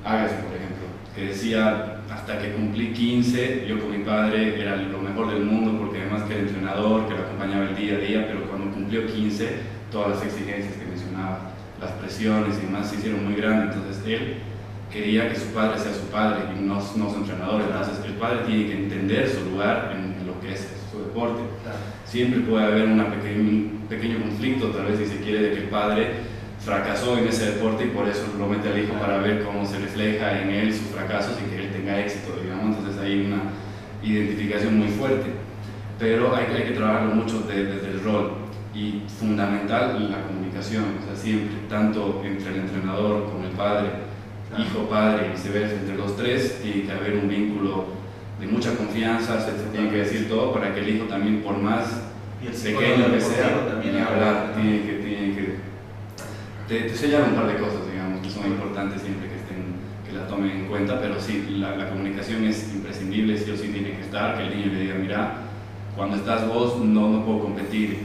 Agassi, 0.05 0.37
por 0.37 0.55
ejemplo, 0.57 0.87
que 1.15 1.25
decía: 1.27 1.95
Hasta 2.11 2.39
que 2.41 2.53
cumplí 2.53 2.93
15, 2.93 3.67
yo 3.69 3.81
con 3.81 3.91
mi 3.91 4.05
padre 4.05 4.61
era 4.61 4.77
lo 4.77 4.99
mejor 5.01 5.31
del 5.33 5.45
mundo, 5.45 5.77
porque 5.79 6.01
además 6.03 6.23
que 6.23 6.35
era 6.35 6.43
entrenador, 6.43 7.07
que 7.09 7.15
lo 7.15 7.21
acompañaba 7.23 7.65
el 7.69 7.77
día 7.77 7.95
a 7.97 7.99
día, 7.99 8.27
pero 8.29 8.45
cuando 8.49 8.71
cumplió 8.73 9.07
15, 9.07 9.49
todas 9.91 10.11
las 10.17 10.25
exigencias 10.25 10.75
que 10.75 10.87
mencionaba, 10.87 11.51
las 11.81 11.91
presiones 11.93 12.57
y 12.63 12.67
demás 12.67 12.89
se 12.89 12.97
hicieron 12.97 13.25
muy 13.25 13.35
grandes. 13.35 13.77
Entonces 13.77 14.03
él 14.07 14.35
quería 14.93 15.29
que 15.29 15.37
su 15.39 15.49
padre 15.49 15.79
sea 15.81 15.93
su 15.93 16.07
padre 16.07 16.45
y 16.57 16.63
no, 16.65 16.75
no 16.77 17.11
su 17.11 17.17
entrenador. 17.17 17.61
Entonces 17.63 17.99
el 18.07 18.13
padre 18.15 18.39
tiene 18.47 18.67
que 18.67 18.77
entender 18.85 19.29
su 19.29 19.51
lugar 19.51 19.93
en, 19.97 20.21
en 20.21 20.27
lo 20.27 20.41
que 20.41 20.53
es. 20.55 20.67
Su 20.91 20.99
deporte. 20.99 21.43
Siempre 22.05 22.41
puede 22.41 22.65
haber 22.65 22.85
un 22.85 23.87
pequeño 23.89 24.21
conflicto, 24.21 24.69
tal 24.69 24.87
vez 24.87 24.99
si 24.99 25.07
se 25.07 25.23
quiere, 25.23 25.43
de 25.43 25.53
que 25.53 25.61
el 25.61 25.69
padre 25.69 26.11
fracasó 26.61 27.17
en 27.17 27.29
ese 27.29 27.53
deporte 27.53 27.85
y 27.85 27.89
por 27.89 28.09
eso 28.09 28.27
lo 28.39 28.47
mete 28.47 28.69
al 28.69 28.79
hijo 28.79 28.95
para 28.95 29.19
ver 29.19 29.43
cómo 29.45 29.65
se 29.65 29.79
refleja 29.79 30.43
en 30.43 30.51
él 30.51 30.73
sus 30.73 30.89
fracasos 30.89 31.37
y 31.41 31.51
que 31.51 31.65
él 31.65 31.71
tenga 31.71 32.01
éxito, 32.01 32.35
digamos. 32.43 32.77
Entonces 32.77 33.01
hay 33.01 33.27
una 33.27 33.43
identificación 34.03 34.79
muy 34.79 34.89
fuerte. 34.89 35.27
Pero 35.99 36.35
hay, 36.35 36.47
hay 36.55 36.65
que 36.65 36.75
trabajarlo 36.75 37.15
mucho 37.15 37.41
desde 37.41 37.89
el 37.89 38.01
rol 38.03 38.33
y 38.75 39.03
fundamental 39.09 40.11
la 40.11 40.23
comunicación, 40.23 40.85
o 41.03 41.07
sea, 41.07 41.17
siempre, 41.17 41.57
tanto 41.69 42.23
entre 42.25 42.53
el 42.53 42.61
entrenador 42.61 43.25
como 43.25 43.45
el 43.45 43.51
padre, 43.51 43.89
hijo, 44.57 44.89
padre 44.89 45.27
y 45.27 45.31
viceversa, 45.33 45.75
entre 45.75 45.97
los 45.97 46.17
tres, 46.17 46.61
tiene 46.63 46.83
que 46.85 46.93
haber 46.93 47.17
un 47.17 47.29
vínculo 47.29 47.87
de 48.41 48.47
mucha 48.47 48.77
confianza, 48.77 49.41
se, 49.41 49.53
tiene 49.73 49.91
que 49.91 49.97
decir 49.97 50.29
todo 50.29 50.53
para 50.53 50.75
que 50.75 50.81
el 50.81 50.89
hijo 50.89 51.05
también, 51.07 51.43
por 51.43 51.59
más 51.59 52.03
pequeño 52.41 53.11
que 53.13 53.21
sea, 53.21 53.67
también 53.67 53.99
hablar, 53.99 54.55
tiene 54.55 54.83
que, 54.83 54.93
tiene 55.05 55.35
que 55.35 55.57
te, 56.69 56.97
sellar 56.97 57.25
un 57.25 57.35
par 57.35 57.49
de 57.49 57.59
cosas, 57.59 57.91
digamos, 57.91 58.21
que 58.21 58.31
son 58.31 58.47
importantes 58.47 59.03
siempre 59.03 59.29
que 59.29 59.37
estén, 59.37 59.75
que 60.07 60.17
la 60.17 60.27
tomen 60.29 60.51
en 60.51 60.67
cuenta, 60.67 61.01
pero 61.01 61.21
sí, 61.21 61.57
la, 61.59 61.77
la 61.77 61.91
comunicación 61.91 62.45
es 62.45 62.73
imprescindible, 62.73 63.37
sí 63.37 63.51
o 63.51 63.57
sí 63.57 63.69
tiene 63.69 63.93
que 63.93 64.03
estar, 64.03 64.37
que 64.37 64.45
el 64.45 64.57
niño 64.57 64.73
le 64.73 64.81
diga, 64.81 64.95
mira, 64.95 65.35
cuando 65.97 66.17
estás 66.17 66.47
vos 66.47 66.79
no, 66.79 67.09
no 67.09 67.25
puedo 67.25 67.41
competir, 67.41 67.99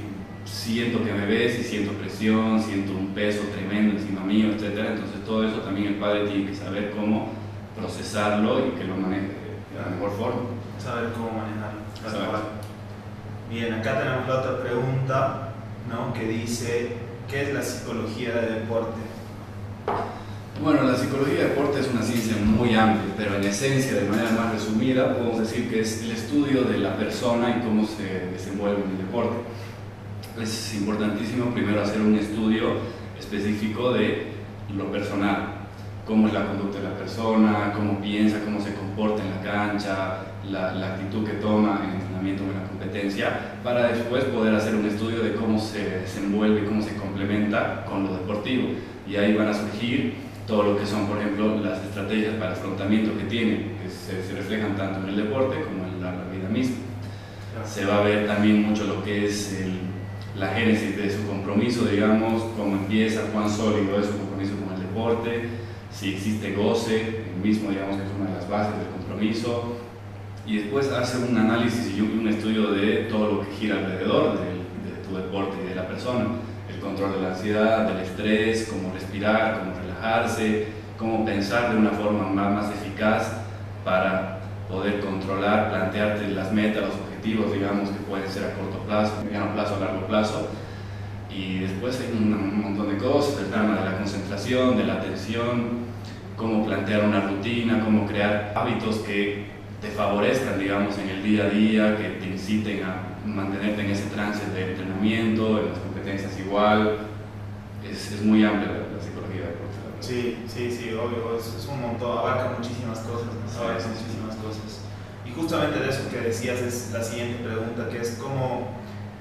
siento 0.45 1.03
que 1.03 1.13
me 1.13 1.27
ves 1.27 1.59
y 1.59 1.63
siento 1.63 1.93
presión, 1.93 2.59
siento 2.59 2.91
un 2.93 3.09
peso 3.09 3.43
tremendo 3.55 3.97
encima 3.97 4.21
mío, 4.21 4.47
etc. 4.47 4.79
Entonces 4.93 5.23
todo 5.25 5.47
eso 5.47 5.57
también 5.59 5.87
el 5.87 5.95
padre 5.95 6.27
tiene 6.27 6.47
que 6.47 6.55
saber 6.55 6.91
cómo 6.91 7.29
procesarlo 7.77 8.67
y 8.67 8.71
que 8.71 8.85
lo 8.85 8.97
maneje 8.97 9.42
de 9.73 9.81
la 9.81 9.87
mejor 9.87 10.11
forma. 10.17 10.41
Saber 10.79 11.11
cómo 11.13 11.31
manejarlo. 11.31 12.39
Bien, 13.49 13.73
acá 13.73 13.99
tenemos 13.99 14.27
la 14.27 14.39
otra 14.39 14.61
pregunta 14.61 15.49
¿no? 15.89 16.13
que 16.13 16.27
dice, 16.27 16.97
¿qué 17.29 17.43
es 17.43 17.53
la 17.53 17.61
psicología 17.61 18.33
de 18.35 18.59
deporte? 18.59 18.99
Bueno, 20.61 20.83
la 20.83 20.95
psicología 20.95 21.35
de 21.35 21.49
deporte 21.49 21.79
es 21.79 21.87
una 21.89 22.01
ciencia 22.01 22.35
muy 22.37 22.75
amplia, 22.75 23.13
pero 23.17 23.35
en 23.35 23.43
esencia, 23.43 23.93
de 23.93 24.09
manera 24.09 24.31
más 24.31 24.53
resumida, 24.53 25.13
podemos 25.13 25.39
decir 25.39 25.69
que 25.69 25.81
es 25.81 26.03
el 26.03 26.11
estudio 26.11 26.63
de 26.63 26.77
la 26.79 26.95
persona 26.95 27.57
y 27.57 27.65
cómo 27.65 27.85
se 27.85 28.27
desenvuelve 28.31 28.83
en 28.83 28.91
el 28.91 28.97
deporte 28.97 29.37
es 30.41 30.73
importantísimo 30.75 31.53
primero 31.53 31.81
hacer 31.81 32.01
un 32.01 32.15
estudio 32.15 32.71
específico 33.19 33.93
de 33.93 34.27
lo 34.75 34.91
personal, 34.91 35.52
cómo 36.05 36.27
es 36.27 36.33
la 36.33 36.45
conducta 36.45 36.79
de 36.79 36.83
la 36.89 36.95
persona, 36.95 37.73
cómo 37.75 37.99
piensa, 38.01 38.39
cómo 38.43 38.59
se 38.59 38.73
comporta 38.73 39.23
en 39.23 39.29
la 39.29 39.41
cancha, 39.41 40.17
la, 40.49 40.73
la 40.73 40.93
actitud 40.93 41.25
que 41.25 41.33
toma 41.33 41.81
en 41.83 41.89
el 41.89 41.95
entrenamiento 42.01 42.43
o 42.43 42.47
en 42.47 42.61
la 42.61 42.67
competencia, 42.67 43.55
para 43.63 43.87
después 43.87 44.25
poder 44.25 44.53
hacer 44.55 44.75
un 44.75 44.85
estudio 44.85 45.23
de 45.23 45.35
cómo 45.35 45.59
se 45.59 46.01
desenvuelve 46.01 46.65
cómo 46.65 46.81
se 46.81 46.95
complementa 46.95 47.85
con 47.85 48.05
lo 48.05 48.13
deportivo. 48.13 48.69
Y 49.07 49.15
ahí 49.15 49.33
van 49.33 49.47
a 49.47 49.53
surgir 49.53 50.15
todo 50.47 50.63
lo 50.63 50.77
que 50.77 50.85
son, 50.85 51.07
por 51.07 51.17
ejemplo, 51.19 51.57
las 51.59 51.81
estrategias 51.83 52.35
para 52.35 52.51
afrontamiento 52.51 53.17
que 53.17 53.23
tienen, 53.25 53.77
que 53.81 53.89
se, 53.89 54.23
se 54.23 54.35
reflejan 54.35 54.75
tanto 54.75 54.99
en 54.99 55.09
el 55.09 55.15
deporte 55.15 55.55
como 55.63 55.85
en 55.85 56.01
la, 56.01 56.11
la 56.11 56.31
vida 56.31 56.49
misma. 56.49 56.77
Se 57.65 57.85
va 57.85 57.99
a 57.99 58.01
ver 58.01 58.27
también 58.27 58.61
mucho 58.61 58.83
lo 58.85 59.03
que 59.03 59.25
es 59.25 59.53
el 59.61 59.93
la 60.37 60.47
génesis 60.47 60.97
de 60.97 61.11
su 61.11 61.27
compromiso, 61.27 61.85
digamos, 61.85 62.41
cómo 62.57 62.75
empieza, 62.75 63.21
cuán 63.31 63.49
sólido 63.49 63.99
es 63.99 64.07
su 64.07 64.17
compromiso 64.17 64.53
con 64.65 64.73
el 64.75 64.81
deporte, 64.81 65.49
si 65.93 66.13
existe 66.13 66.53
goce, 66.53 67.23
el 67.33 67.41
mismo, 67.41 67.69
digamos, 67.69 67.97
que 67.97 68.03
es 68.03 68.09
una 68.19 68.29
de 68.29 68.35
las 68.35 68.49
bases 68.49 68.77
del 68.77 68.87
compromiso, 68.87 69.77
y 70.45 70.57
después 70.57 70.91
hace 70.91 71.19
un 71.19 71.37
análisis 71.37 71.95
y 71.95 72.01
un 72.01 72.27
estudio 72.27 72.71
de 72.71 73.05
todo 73.09 73.31
lo 73.31 73.41
que 73.41 73.51
gira 73.55 73.77
alrededor 73.77 74.39
de, 74.39 74.53
tu 75.07 75.15
deporte 75.15 75.57
y 75.63 75.69
de 75.69 75.75
la 75.75 75.87
persona, 75.87 76.25
el 76.69 76.79
control 76.79 77.13
de 77.13 77.21
la 77.21 77.29
ansiedad, 77.29 77.87
del 77.87 77.99
estrés, 77.99 78.69
cómo 78.71 78.93
respirar, 78.93 79.59
cómo 79.59 79.73
relajarse, 79.75 80.67
cómo 80.97 81.25
pensar 81.25 81.71
de 81.71 81.77
una 81.77 81.91
forma 81.91 82.29
más, 82.29 82.53
más 82.53 82.73
eficaz 82.73 83.33
para 83.83 84.39
poder 84.69 85.01
controlar, 85.01 85.69
plantearte 85.69 86.29
las 86.29 86.51
metas, 86.51 86.83
los 86.83 87.53
digamos, 87.53 87.89
que 87.89 87.99
pueden 88.09 88.29
ser 88.29 88.45
a 88.45 88.53
corto 88.53 88.79
plazo, 88.85 89.23
mediano 89.23 89.53
plazo, 89.53 89.75
a 89.75 89.79
largo 89.79 90.07
plazo. 90.07 90.49
Y 91.29 91.59
después 91.59 91.99
hay 92.01 92.17
un, 92.17 92.61
montón 92.61 92.89
de 92.89 92.97
cosas, 92.97 93.39
el 93.39 93.49
tema 93.49 93.75
de 93.79 93.85
la 93.85 93.97
concentración, 93.97 94.22
de 94.43 94.83
la 94.83 94.95
atención, 94.95 95.83
cómo 96.35 96.65
plantear 96.65 97.05
una 97.05 97.21
rutina, 97.21 97.81
cómo 97.83 98.05
crear 98.05 98.53
hábitos 98.55 98.97
que 98.97 99.45
te 99.81 99.89
favorezcan, 99.89 100.59
digamos, 100.59 100.97
en 100.97 101.09
el 101.09 101.23
día 101.23 101.45
a 101.45 101.49
día, 101.49 101.97
que 101.97 102.09
te 102.19 102.27
inciten 102.27 102.83
a 102.83 103.17
mantenerte 103.25 103.85
en 103.85 103.91
ese 103.91 104.09
trance 104.09 104.45
de 104.51 104.71
entrenamiento, 104.71 105.59
en 105.59 105.69
las 105.69 105.79
competencias 105.79 106.37
igual. 106.39 106.97
Es, 107.89 108.11
es 108.11 108.21
muy 108.21 108.43
amplia 108.43 108.71
la, 108.71 109.01
psicología 109.01 109.41
de 109.41 109.47
deporte. 109.47 109.75
Sí, 110.01 110.37
sí, 110.47 110.69
sí, 110.69 110.89
obvio, 110.93 111.37
es, 111.37 111.47
es, 111.47 111.67
un 111.67 111.81
montón, 111.81 112.17
abarca 112.17 112.55
muchísimas 112.57 112.99
cosas, 112.99 113.29
abarca 113.57 113.87
muchísimas 113.87 114.35
cosas 114.35 114.83
justamente 115.35 115.79
de 115.79 115.89
eso 115.89 116.09
que 116.09 116.19
decías 116.19 116.61
es 116.61 116.91
la 116.91 117.03
siguiente 117.03 117.43
pregunta, 117.43 117.89
que 117.89 117.99
es 117.99 118.17
cómo 118.21 118.67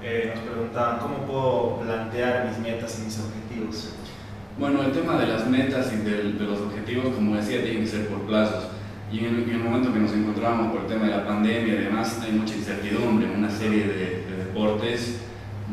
eh, 0.01 0.33
nos 0.35 0.43
preguntaban, 0.43 0.99
¿cómo 0.99 1.17
puedo 1.25 1.79
plantear 1.79 2.49
mis 2.49 2.59
metas 2.59 2.99
y 2.99 3.05
mis 3.05 3.19
objetivos? 3.19 3.93
Bueno, 4.59 4.83
el 4.83 4.91
tema 4.91 5.17
de 5.17 5.25
las 5.25 5.47
metas 5.47 5.91
y 5.91 5.97
de, 5.97 6.23
los 6.45 6.59
objetivos, 6.59 7.15
como 7.15 7.35
decía, 7.35 7.63
tiene 7.63 7.79
que 7.79 7.87
ser 7.87 8.07
por 8.07 8.19
plazos. 8.21 8.65
Y 9.11 9.19
en 9.19 9.49
el, 9.49 9.57
momento 9.57 9.91
que 9.91 9.99
nos 9.99 10.11
encontramos 10.13 10.71
por 10.71 10.81
el 10.81 10.87
tema 10.87 11.05
de 11.05 11.11
la 11.11 11.25
pandemia 11.25 11.73
y 11.73 11.83
demás, 11.85 12.19
hay 12.23 12.33
mucha 12.33 12.55
incertidumbre 12.55 13.25
en 13.25 13.39
una 13.39 13.49
serie 13.49 13.87
de, 13.87 14.23
de 14.29 14.37
deportes. 14.45 15.21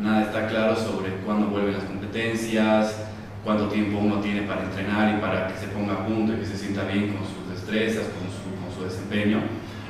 Nada 0.01 0.23
está 0.23 0.47
claro 0.47 0.77
sobre 0.77 1.11
cuándo 1.27 1.49
vuelven 1.49 1.75
las 1.75 1.85
competencias, 1.85 2.97
cuánto 3.45 3.69
tiempo 3.69 3.99
uno 3.99 4.21
tiene 4.21 4.43
para 4.43 4.65
entrenar 4.65 5.15
y 5.15 5.21
para 5.21 5.49
que 5.49 5.59
se 5.59 5.67
ponga 5.69 5.93
a 5.93 6.07
punto 6.07 6.33
y 6.33 6.37
que 6.37 6.47
se 6.47 6.57
sienta 6.57 6.85
bien 6.85 7.15
con 7.15 7.27
sus 7.27 7.51
destrezas, 7.51 8.05
con 8.09 8.29
su, 8.33 8.49
con 8.65 8.75
su 8.75 8.85
desempeño. 8.85 9.43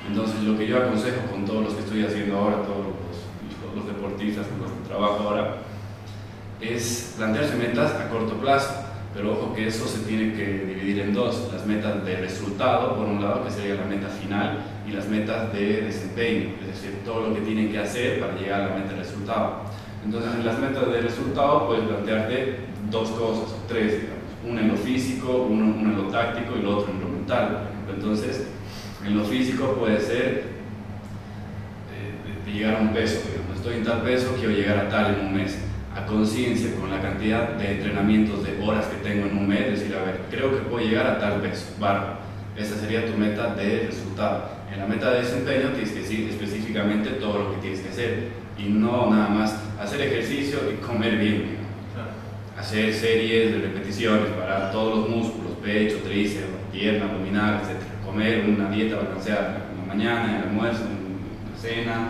Entonces, 0.09 0.43
lo 0.43 0.59
que 0.59 0.67
yo 0.67 0.79
aconsejo 0.79 1.31
con 1.31 1.45
todos 1.45 1.63
los 1.63 1.75
que 1.75 1.81
estoy 1.81 2.05
haciendo 2.05 2.37
ahora, 2.37 2.63
todos 2.63 2.87
los, 2.87 3.77
los 3.77 3.87
deportistas 3.87 4.49
con 4.49 4.63
los 4.63 4.73
que 4.73 4.89
trabajo 4.89 5.29
ahora, 5.29 5.70
es 6.61 7.15
plantearse 7.17 7.57
metas 7.57 7.93
a 7.93 8.09
corto 8.09 8.35
plazo, 8.35 8.75
pero 9.15 9.33
ojo 9.33 9.55
que 9.55 9.67
eso 9.67 9.87
se 9.87 10.01
tiene 10.01 10.35
que 10.35 10.65
dividir 10.65 11.01
en 11.01 11.15
dos, 11.15 11.51
las 11.53 11.67
metas 11.67 12.05
de 12.05 12.17
resultado, 12.17 12.97
por 12.97 13.07
un 13.07 13.23
lado, 13.23 13.45
que 13.45 13.51
sería 13.51 13.75
la 13.75 13.85
meta 13.85 14.09
final, 14.09 14.59
y 14.87 14.93
las 14.93 15.09
metas 15.09 15.53
de 15.53 15.83
desempeño, 15.83 16.51
es 16.61 16.67
decir, 16.69 16.99
todo 17.05 17.29
lo 17.29 17.35
que 17.35 17.41
tienen 17.41 17.71
que 17.71 17.79
hacer 17.79 18.21
para 18.21 18.37
llegar 18.37 18.63
a 18.63 18.69
la 18.69 18.75
meta 18.77 18.93
de 18.93 18.99
resultado. 18.99 19.63
Entonces, 20.05 20.33
en 20.35 20.47
las 20.47 20.59
metas 20.59 20.91
de 20.91 21.01
resultado 21.01 21.67
puedes 21.67 21.85
plantearte 21.85 22.57
dos 22.91 23.11
cosas, 23.11 23.55
tres, 23.69 24.03
digamos, 24.03 24.21
una 24.47 24.61
en 24.63 24.69
lo 24.69 24.77
físico, 24.77 25.47
uno, 25.51 25.75
uno 25.77 25.91
en 25.91 25.97
lo 25.97 26.05
táctico 26.05 26.57
y 26.59 26.63
lo 26.63 26.79
otro 26.79 26.93
en 26.93 27.01
lo 27.01 27.09
mental. 27.09 27.69
Entonces, 27.93 28.47
en 29.05 29.19
lo 29.19 29.25
físico 29.25 29.75
puede 29.79 30.01
ser 30.01 30.45
eh, 31.93 32.51
llegar 32.51 32.77
a 32.77 32.79
un 32.81 32.93
peso, 32.93 33.21
digamos, 33.29 33.57
estoy 33.57 33.77
en 33.77 33.85
tal 33.85 34.03
peso, 34.03 34.35
quiero 34.39 34.53
llegar 34.53 34.79
a 34.79 34.89
tal 34.89 35.15
en 35.15 35.27
un 35.27 35.37
mes. 35.37 35.59
A 35.95 36.07
conciencia, 36.07 36.75
con 36.77 36.91
la 36.91 37.01
cantidad 37.01 37.51
de 37.51 37.73
entrenamientos, 37.73 38.45
de 38.45 38.61
horas 38.63 38.87
que 38.87 39.09
tengo 39.09 39.27
en 39.27 39.37
un 39.37 39.49
mes, 39.49 39.81
decir, 39.81 39.95
a 39.95 40.05
ver, 40.05 40.21
creo 40.31 40.51
que 40.51 40.65
puedo 40.69 40.85
llegar 40.85 41.07
a 41.07 41.19
tal 41.19 41.41
peso, 41.41 41.75
barro. 41.81 42.15
Esa 42.57 42.77
sería 42.77 43.07
tu 43.07 43.17
meta 43.19 43.55
de 43.55 43.87
resultado. 43.89 44.51
En 44.73 44.79
la 44.79 44.87
meta 44.87 45.11
de 45.11 45.23
desempeño 45.23 45.71
tienes 45.71 45.91
que 45.91 46.01
decir 46.01 46.29
específicamente 46.29 47.11
todo 47.11 47.39
lo 47.39 47.55
que 47.55 47.61
tienes 47.61 47.81
que 47.81 47.89
hacer 47.89 48.29
y 48.57 48.65
no 48.65 49.11
nada 49.11 49.29
más 49.29 49.57
hacer 49.81 50.01
ejercicio 50.03 50.59
y 50.73 50.77
comer 50.85 51.17
bien. 51.17 51.61
Hacer 52.57 52.93
series 52.95 53.53
de 53.53 53.59
repeticiones 53.59 54.29
para 54.31 54.71
todos 54.71 54.99
los 54.99 55.09
músculos, 55.09 55.55
pecho, 55.63 55.99
tríceps, 56.05 56.47
pierna, 56.73 57.07
abdominal, 57.07 57.63
etc 57.63 57.91
comer 58.11 58.45
una 58.49 58.71
dieta 58.71 58.97
balanceada, 58.97 59.67
en 59.71 59.89
la 59.89 59.95
mañana, 59.95 60.25
en 60.25 60.37
el 60.37 60.49
almuerzo, 60.49 60.83
en 60.85 61.53
la 61.53 61.59
cena, 61.59 62.09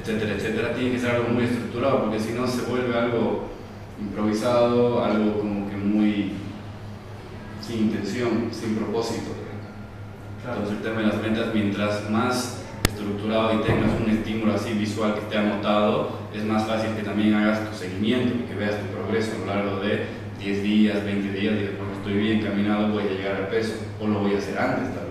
etcétera, 0.00 0.34
etcétera, 0.34 0.74
tiene 0.74 0.92
que 0.92 0.98
ser 0.98 1.10
algo 1.10 1.28
muy 1.28 1.44
estructurado, 1.44 2.04
porque 2.04 2.20
si 2.20 2.32
no 2.32 2.46
se 2.46 2.62
vuelve 2.62 2.96
algo 2.96 3.48
improvisado, 4.00 5.04
algo 5.04 5.38
como 5.38 5.68
que 5.68 5.76
muy 5.76 6.32
sin 7.60 7.86
intención, 7.86 8.48
sin 8.50 8.76
propósito. 8.76 9.32
Entonces 10.44 10.76
el 10.76 10.82
tema 10.82 11.00
de 11.00 11.06
las 11.08 11.20
metas, 11.20 11.54
mientras 11.54 12.08
más 12.10 12.62
estructurado 12.86 13.54
y 13.54 13.62
tengas 13.64 13.90
un 14.00 14.10
estímulo 14.10 14.54
así 14.54 14.72
visual 14.72 15.14
que 15.14 15.20
esté 15.20 15.38
anotado, 15.38 16.10
es 16.34 16.44
más 16.44 16.66
fácil 16.66 16.94
que 16.96 17.02
también 17.02 17.34
hagas 17.34 17.68
tu 17.68 17.76
seguimiento, 17.76 18.46
que 18.48 18.54
veas 18.54 18.76
tu 18.80 18.86
progreso 18.86 19.32
a 19.36 19.38
lo 19.40 19.46
largo 19.46 19.80
de 19.80 20.06
10 20.38 20.62
días, 20.62 21.04
20 21.04 21.32
días, 21.32 21.54
y 21.54 21.62
después 21.64 21.88
estoy 21.98 22.14
bien 22.14 22.42
caminado, 22.42 22.88
voy 22.88 23.02
a 23.02 23.10
llegar 23.10 23.36
al 23.36 23.48
peso, 23.48 23.74
o 24.00 24.06
lo 24.06 24.20
voy 24.20 24.34
a 24.34 24.38
hacer 24.38 24.58
antes 24.58 24.94
vez. 24.94 25.07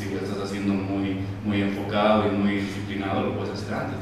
Si 0.00 0.08
lo 0.14 0.20
estás 0.22 0.46
haciendo 0.46 0.72
muy, 0.72 1.20
muy 1.44 1.60
enfocado 1.60 2.26
y 2.26 2.30
muy 2.30 2.54
disciplinado, 2.56 3.20
lo 3.20 3.36
puedes 3.36 3.52
hacer 3.52 3.74
antes. 3.74 3.98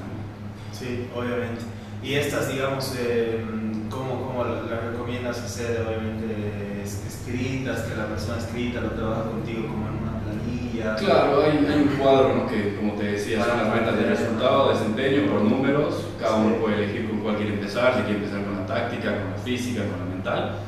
Sí, 0.71 1.09
obviamente. 1.13 1.63
Y 2.05 2.15
estas, 2.15 2.53
digamos, 2.53 2.95
eh, 3.01 3.45
¿cómo, 3.91 4.25
¿Cómo 4.25 4.45
la 4.45 4.93
recomiendas 4.93 5.43
hacer? 5.43 5.85
Obviamente 5.85 6.85
escritas, 6.85 7.83
que 7.83 7.97
la 7.97 8.07
persona 8.07 8.39
escrita 8.39 8.81
lo 8.81 8.91
trabaja 8.91 9.25
contigo 9.25 9.67
como 9.67 9.89
en 9.89 9.95
una 9.95 10.21
planilla. 10.23 10.95
Claro, 10.95 11.43
hay, 11.43 11.67
hay 11.67 11.83
un 11.83 11.97
cuadro 11.99 12.37
¿no? 12.37 12.47
que, 12.47 12.77
como 12.77 12.93
te 12.93 13.05
decía, 13.13 13.45
son 13.45 13.59
las 13.59 13.75
metas 13.75 13.97
de 13.97 14.05
resultado, 14.05 14.71
desempeño 14.71 15.33
por 15.33 15.43
números. 15.43 16.07
Cada 16.21 16.37
uno 16.37 16.55
puede 16.59 16.85
elegir 16.85 17.11
con 17.11 17.19
cuál 17.23 17.37
quiere 17.39 17.55
empezar, 17.55 17.97
si 17.97 18.03
quiere 18.03 18.21
empezar 18.21 18.45
con 18.45 18.55
la 18.55 18.67
táctica, 18.67 19.21
con 19.21 19.33
la 19.33 19.39
física, 19.39 19.81
con 19.81 19.99
la 19.99 20.15
mental. 20.15 20.59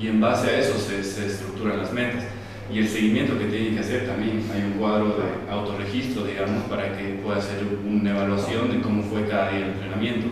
Y 0.00 0.08
en 0.08 0.18
base 0.18 0.48
a 0.48 0.58
eso 0.60 0.78
se, 0.78 1.04
se 1.04 1.26
estructuran 1.26 1.76
las 1.76 1.92
metas 1.92 2.24
y 2.70 2.80
el 2.80 2.88
seguimiento 2.88 3.38
que 3.38 3.46
tiene 3.46 3.74
que 3.74 3.80
hacer 3.80 4.06
también. 4.06 4.44
Hay 4.54 4.62
un 4.62 4.72
cuadro 4.78 5.16
de 5.16 5.50
autorregistro, 5.50 6.24
digamos, 6.24 6.64
para 6.64 6.96
que 6.96 7.20
pueda 7.24 7.38
hacer 7.38 7.64
una 7.86 8.10
evaluación 8.10 8.70
de 8.70 8.80
cómo 8.80 9.02
fue 9.02 9.26
cada 9.26 9.50
día 9.50 9.60
el 9.60 9.72
entrenamiento. 9.72 10.26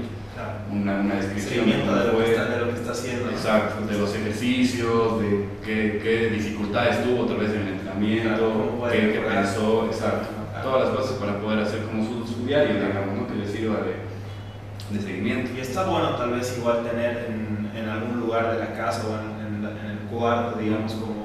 Una, 0.70 1.00
una, 1.00 1.14
descripción 1.14 1.64
de, 1.64 1.78
lo 1.78 2.18
que 2.18 2.30
está, 2.30 2.44
de, 2.44 2.60
lo 2.60 2.68
que 2.68 2.74
está, 2.74 2.92
haciendo. 2.92 3.30
Exacto, 3.30 3.86
de 3.86 3.98
los 3.98 4.14
ejercicios, 4.14 5.20
de 5.22 5.46
qué, 5.64 6.00
qué 6.02 6.30
dificultades 6.30 7.02
tuvo 7.02 7.22
otra 7.22 7.38
vez 7.38 7.52
en 7.52 7.62
el 7.62 7.68
entrenamiento, 7.68 8.86
qué, 8.90 9.12
qué, 9.12 9.20
pensó, 9.20 9.86
exacto. 9.86 10.28
Todas 10.62 10.88
las 10.88 10.98
cosas 10.98 11.16
para 11.16 11.40
poder 11.40 11.60
hacer 11.60 11.82
como 11.84 12.04
su, 12.04 12.26
su 12.26 12.44
diario, 12.44 12.74
digamos, 12.74 13.16
¿no? 13.16 13.26
que 13.26 13.34
le 13.34 13.48
sirva 13.48 13.76
de, 13.76 14.94
de, 14.94 15.02
seguimiento. 15.02 15.52
Y 15.56 15.60
está 15.60 15.86
bueno 15.86 16.16
tal 16.16 16.32
vez 16.32 16.54
igual 16.58 16.84
tener 16.84 17.28
en, 17.30 17.70
en 17.74 17.88
algún 17.88 18.20
lugar 18.20 18.52
de 18.52 18.58
la 18.58 18.74
casa 18.74 19.04
o 19.08 19.14
en, 19.14 19.64
en, 19.64 19.64
en 19.64 19.90
el 19.90 19.98
cuarto, 20.10 20.58
digamos, 20.58 20.92
como 20.92 21.15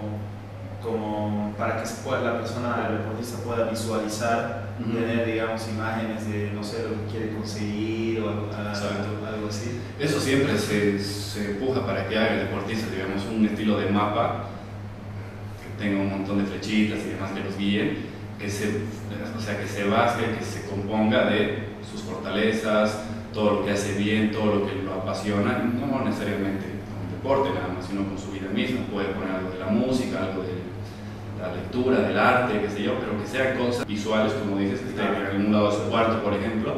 como 0.84 1.54
para 1.58 1.82
que 1.82 1.90
la 2.24 2.38
persona, 2.40 2.88
el 2.90 2.98
deportista 3.00 3.44
pueda 3.44 3.70
visualizar, 3.70 4.72
tener, 4.80 5.26
digamos, 5.26 5.68
imágenes 5.70 6.28
de, 6.28 6.52
no 6.54 6.64
sé, 6.64 6.84
lo 6.84 6.90
que 6.90 7.12
quiere 7.12 7.34
conseguir 7.36 8.22
o 8.22 8.30
algo, 8.30 8.50
algo 8.52 9.48
así. 9.48 9.80
Eso 10.00 10.20
siempre 10.20 10.58
se, 10.58 11.00
se, 11.00 11.52
empuja 11.52 11.86
para 11.86 12.08
que 12.08 12.18
haga 12.18 12.34
el 12.34 12.40
deportista, 12.48 12.88
digamos, 12.92 13.26
un 13.26 13.46
estilo 13.46 13.78
de 13.80 13.90
mapa 13.92 14.46
que 15.62 15.84
tenga 15.84 16.02
un 16.02 16.10
montón 16.10 16.40
de 16.40 16.46
flechitas 16.46 17.00
y 17.06 17.10
demás 17.10 17.32
que 17.32 17.44
los 17.44 17.58
guíen, 17.58 17.98
que 18.40 18.50
se, 18.50 18.82
o 19.38 19.42
sea, 19.42 19.60
que 19.60 19.68
se 19.68 19.84
base, 19.84 20.22
que 20.38 20.44
se 20.44 20.68
componga 20.68 21.26
de 21.30 21.70
sus 21.90 22.02
fortalezas, 22.02 23.04
todo 23.34 23.60
lo 23.60 23.66
que 23.66 23.72
hace 23.72 23.94
bien, 23.94 24.32
todo 24.32 24.56
lo 24.56 24.66
que 24.66 24.82
lo 24.84 24.94
apasiona, 24.94 25.60
no 25.60 26.04
necesariamente 26.04 26.66
con 26.90 27.12
deporte 27.12 27.54
nada 27.54 27.74
más, 27.74 27.86
sino 27.86 28.04
con 28.06 28.18
su 28.18 28.32
vida 28.32 28.50
misma. 28.50 28.82
Puede 28.92 29.10
poner 29.10 29.32
algo 29.32 29.52
de 29.52 29.60
la 29.60 29.68
música, 29.68 30.24
algo 30.24 30.44
de 30.44 30.61
la 31.42 31.56
lectura, 31.56 32.00
del 32.02 32.18
arte, 32.18 32.62
qué 32.62 32.70
sé 32.70 32.84
yo, 32.84 32.94
pero 33.00 33.20
que 33.20 33.28
sean 33.28 33.58
cosas 33.58 33.86
visuales, 33.88 34.34
como 34.34 34.58
dices, 34.58 34.80
que 34.80 34.90
esté 34.90 35.02
en 35.02 35.26
algún 35.26 35.52
lado 35.52 35.72
de 35.72 35.76
su 35.76 35.90
cuarto, 35.90 36.24
por 36.24 36.34
ejemplo, 36.34 36.76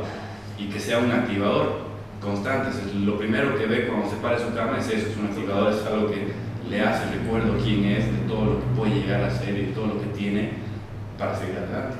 y 0.58 0.68
que 0.68 0.80
sea 0.80 1.00
un 1.00 1.12
activador 1.12 1.84
constante. 2.22 2.70
lo 2.96 3.18
primero 3.18 3.58
que 3.58 3.66
ve 3.66 3.88
cuando 3.88 4.10
se 4.10 4.16
para 4.18 4.40
su 4.40 4.54
cama 4.56 4.78
es 4.80 4.88
eso, 4.88 5.10
es 5.10 5.18
un 5.18 5.26
activador, 5.26 5.74
es 5.74 5.86
algo 5.86 6.08
que 6.08 6.32
le 6.70 6.82
hace 6.82 7.12
recuerdo 7.12 7.58
quién 7.62 7.84
es, 7.84 8.06
de 8.06 8.28
todo 8.28 8.46
lo 8.46 8.60
que 8.60 8.66
puede 8.78 8.96
llegar 8.96 9.24
a 9.24 9.30
ser 9.30 9.50
y 9.50 9.66
de 9.66 9.72
todo 9.74 9.88
lo 9.88 10.00
que 10.00 10.08
tiene 10.08 10.52
para 11.20 11.38
seguir 11.38 11.58
adelante. 11.58 11.98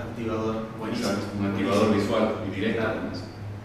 Activador, 0.00 0.66
buenísimo. 0.78 1.10
un 1.38 1.46
activador 1.46 1.94
visual 1.94 2.28
y 2.46 2.54
directo. 2.54 2.82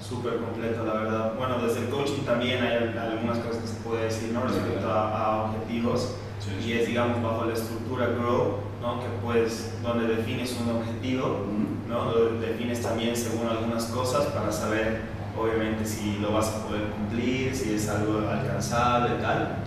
Súper 0.02 0.36
completo, 0.36 0.84
la 0.84 0.94
verdad. 0.96 1.34
Bueno, 1.38 1.66
desde 1.66 1.86
el 1.86 1.90
coaching 1.90 2.24
también 2.26 2.62
hay 2.62 2.94
algunas 2.98 3.38
cosas 3.38 3.62
que 3.62 3.68
se 3.68 3.80
puede 3.80 4.04
decir 4.04 4.34
¿no? 4.34 4.44
respecto 4.44 4.92
a, 4.92 5.18
a 5.18 5.44
objetivos 5.44 6.16
y 6.66 6.74
es 6.74 6.88
digamos 6.88 7.22
bajo 7.22 7.46
la 7.46 7.54
estructura 7.54 8.08
Grow, 8.08 8.58
¿no? 8.82 9.00
que 9.00 9.08
pues 9.24 9.74
donde 9.82 10.16
defines 10.16 10.58
un 10.62 10.78
objetivo, 10.78 11.46
¿no? 11.88 12.12
Donde 12.12 12.48
defines 12.48 12.82
también 12.82 13.16
según 13.16 13.48
algunas 13.48 13.86
cosas 13.86 14.26
para 14.28 14.52
saber 14.52 15.02
obviamente 15.38 15.86
si 15.86 16.18
lo 16.20 16.34
vas 16.34 16.50
a 16.50 16.68
poder 16.68 16.84
cumplir, 16.90 17.56
si 17.56 17.74
es 17.74 17.90
algo 17.90 18.28
alcanzable, 18.30 19.16
tal. 19.22 19.58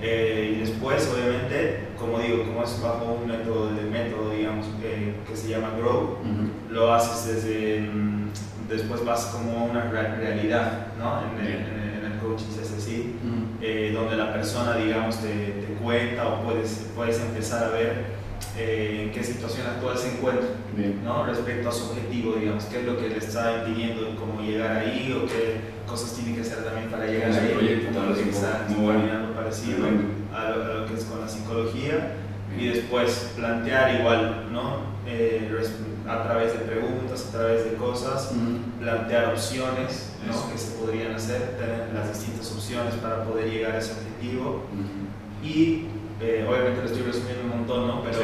Eh, 0.00 0.54
y 0.54 0.60
después, 0.60 1.10
obviamente, 1.12 1.88
como 1.98 2.20
digo, 2.20 2.44
como 2.44 2.62
es 2.62 2.80
bajo 2.80 3.18
un 3.20 3.26
método, 3.26 3.74
de 3.74 3.82
método 3.82 4.30
digamos, 4.30 4.66
que 4.80 5.36
se 5.36 5.48
llama 5.48 5.70
Grow, 5.76 6.18
lo 6.70 6.92
haces 6.94 7.34
desde, 7.34 7.80
mm, 7.80 8.30
después 8.68 9.04
vas 9.04 9.26
como 9.26 9.64
una 9.64 9.82
realidad, 9.90 10.86
¿no? 10.98 11.22
En, 11.22 11.46
en, 11.46 12.12
el 12.12 12.18
coaching 12.20 12.46
es 12.62 12.72
así, 12.72 13.16
eh, 13.60 13.90
donde 13.92 14.16
la 14.16 14.32
persona, 14.32 14.76
digamos, 14.76 15.20
te, 15.20 15.28
te, 15.28 15.66
cuenta 15.82 16.26
o 16.28 16.42
puedes, 16.42 16.86
puedes 16.94 17.18
empezar 17.20 17.64
a 17.64 17.68
ver 17.70 18.18
eh, 18.56 19.04
en 19.04 19.12
qué 19.12 19.24
situación 19.24 19.66
actual 19.66 19.98
se 19.98 20.12
encuentra, 20.12 20.48
¿no? 21.04 21.26
Respecto 21.26 21.68
a 21.68 21.72
su 21.72 21.90
objetivo, 21.90 22.34
digamos, 22.34 22.64
qué 22.64 22.80
es 22.80 22.86
lo 22.86 22.96
que 22.96 23.08
le 23.08 23.18
está 23.18 23.64
impidiendo 23.64 24.16
cómo 24.16 24.40
llegar 24.42 24.76
ahí 24.76 25.12
o 25.12 25.26
qué 25.26 25.60
cosas 25.86 26.14
tiene 26.14 26.34
que 26.34 26.42
hacer 26.42 26.64
también 26.64 26.88
para 26.88 27.06
llegar 27.06 27.32
ahí. 27.32 27.52
Proyecto, 27.54 28.00
lo 28.00 28.14
que 28.14 28.74
muy 28.74 28.84
bueno. 28.84 29.34
parecido 29.34 29.86
a 30.34 30.50
lo, 30.50 30.86
que 30.86 30.94
es 30.94 31.04
con 31.04 31.20
la 31.20 31.28
psicología 31.28 32.14
y 32.58 32.68
después 32.68 33.32
plantear 33.36 34.00
igual, 34.00 34.52
¿no? 34.52 34.98
Eh, 35.06 35.50
a 36.08 36.22
través 36.22 36.52
de 36.52 36.60
preguntas, 36.60 37.26
a 37.28 37.38
través 37.38 37.64
de 37.64 37.76
cosas, 37.76 38.32
plantear 38.80 39.32
opciones 39.32 40.07
¿no? 40.26 40.52
que 40.52 40.58
se 40.58 40.76
podrían 40.76 41.14
hacer, 41.14 41.56
tener 41.58 41.90
las 41.94 42.08
distintas 42.08 42.50
opciones 42.52 42.94
para 42.94 43.24
poder 43.24 43.50
llegar 43.50 43.72
a 43.72 43.78
ese 43.78 43.92
objetivo. 43.92 44.64
Y 45.42 45.86
eh, 46.20 46.46
obviamente 46.48 46.80
lo 46.80 46.86
estoy 46.86 47.02
resumiendo 47.02 47.44
un 47.44 47.58
montón, 47.58 47.86
¿no? 47.86 48.02
Pero 48.02 48.18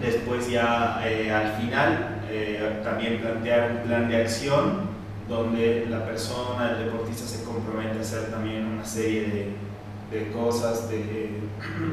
después 0.00 0.50
ya 0.50 1.00
eh, 1.04 1.30
al 1.30 1.52
final 1.60 2.22
eh, 2.28 2.80
también 2.82 3.20
plantear 3.20 3.70
un 3.70 3.88
plan 3.88 4.08
de 4.08 4.16
acción 4.16 4.92
donde 5.28 5.86
la 5.88 6.04
persona, 6.04 6.72
el 6.72 6.86
deportista 6.86 7.24
se 7.24 7.44
compromete 7.44 7.98
a 7.98 8.00
hacer 8.00 8.30
también 8.30 8.66
una 8.66 8.84
serie 8.84 9.22
de, 9.22 10.18
de 10.18 10.32
cosas, 10.32 10.90
de, 10.90 11.40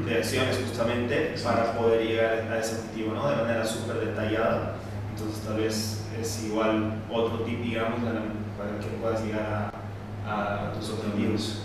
de, 0.06 0.18
acciones 0.18 0.58
justamente 0.66 1.34
para 1.42 1.78
poder 1.78 2.06
llegar 2.06 2.48
a 2.50 2.58
ese 2.58 2.80
objetivo, 2.80 3.14
¿no? 3.14 3.30
De 3.30 3.36
manera 3.36 3.64
súper 3.64 4.04
detallada. 4.04 4.74
Entonces 5.14 5.42
tal 5.44 5.56
vez 5.58 6.02
es 6.20 6.44
igual 6.44 6.94
otro 7.10 7.40
tip, 7.40 7.62
digamos, 7.62 8.00
para 8.60 8.78
que 8.78 8.86
puedas 9.00 9.24
llegar 9.24 9.72
a, 10.26 10.66
a 10.66 10.72
tus 10.72 10.90
objetivos. 10.90 11.62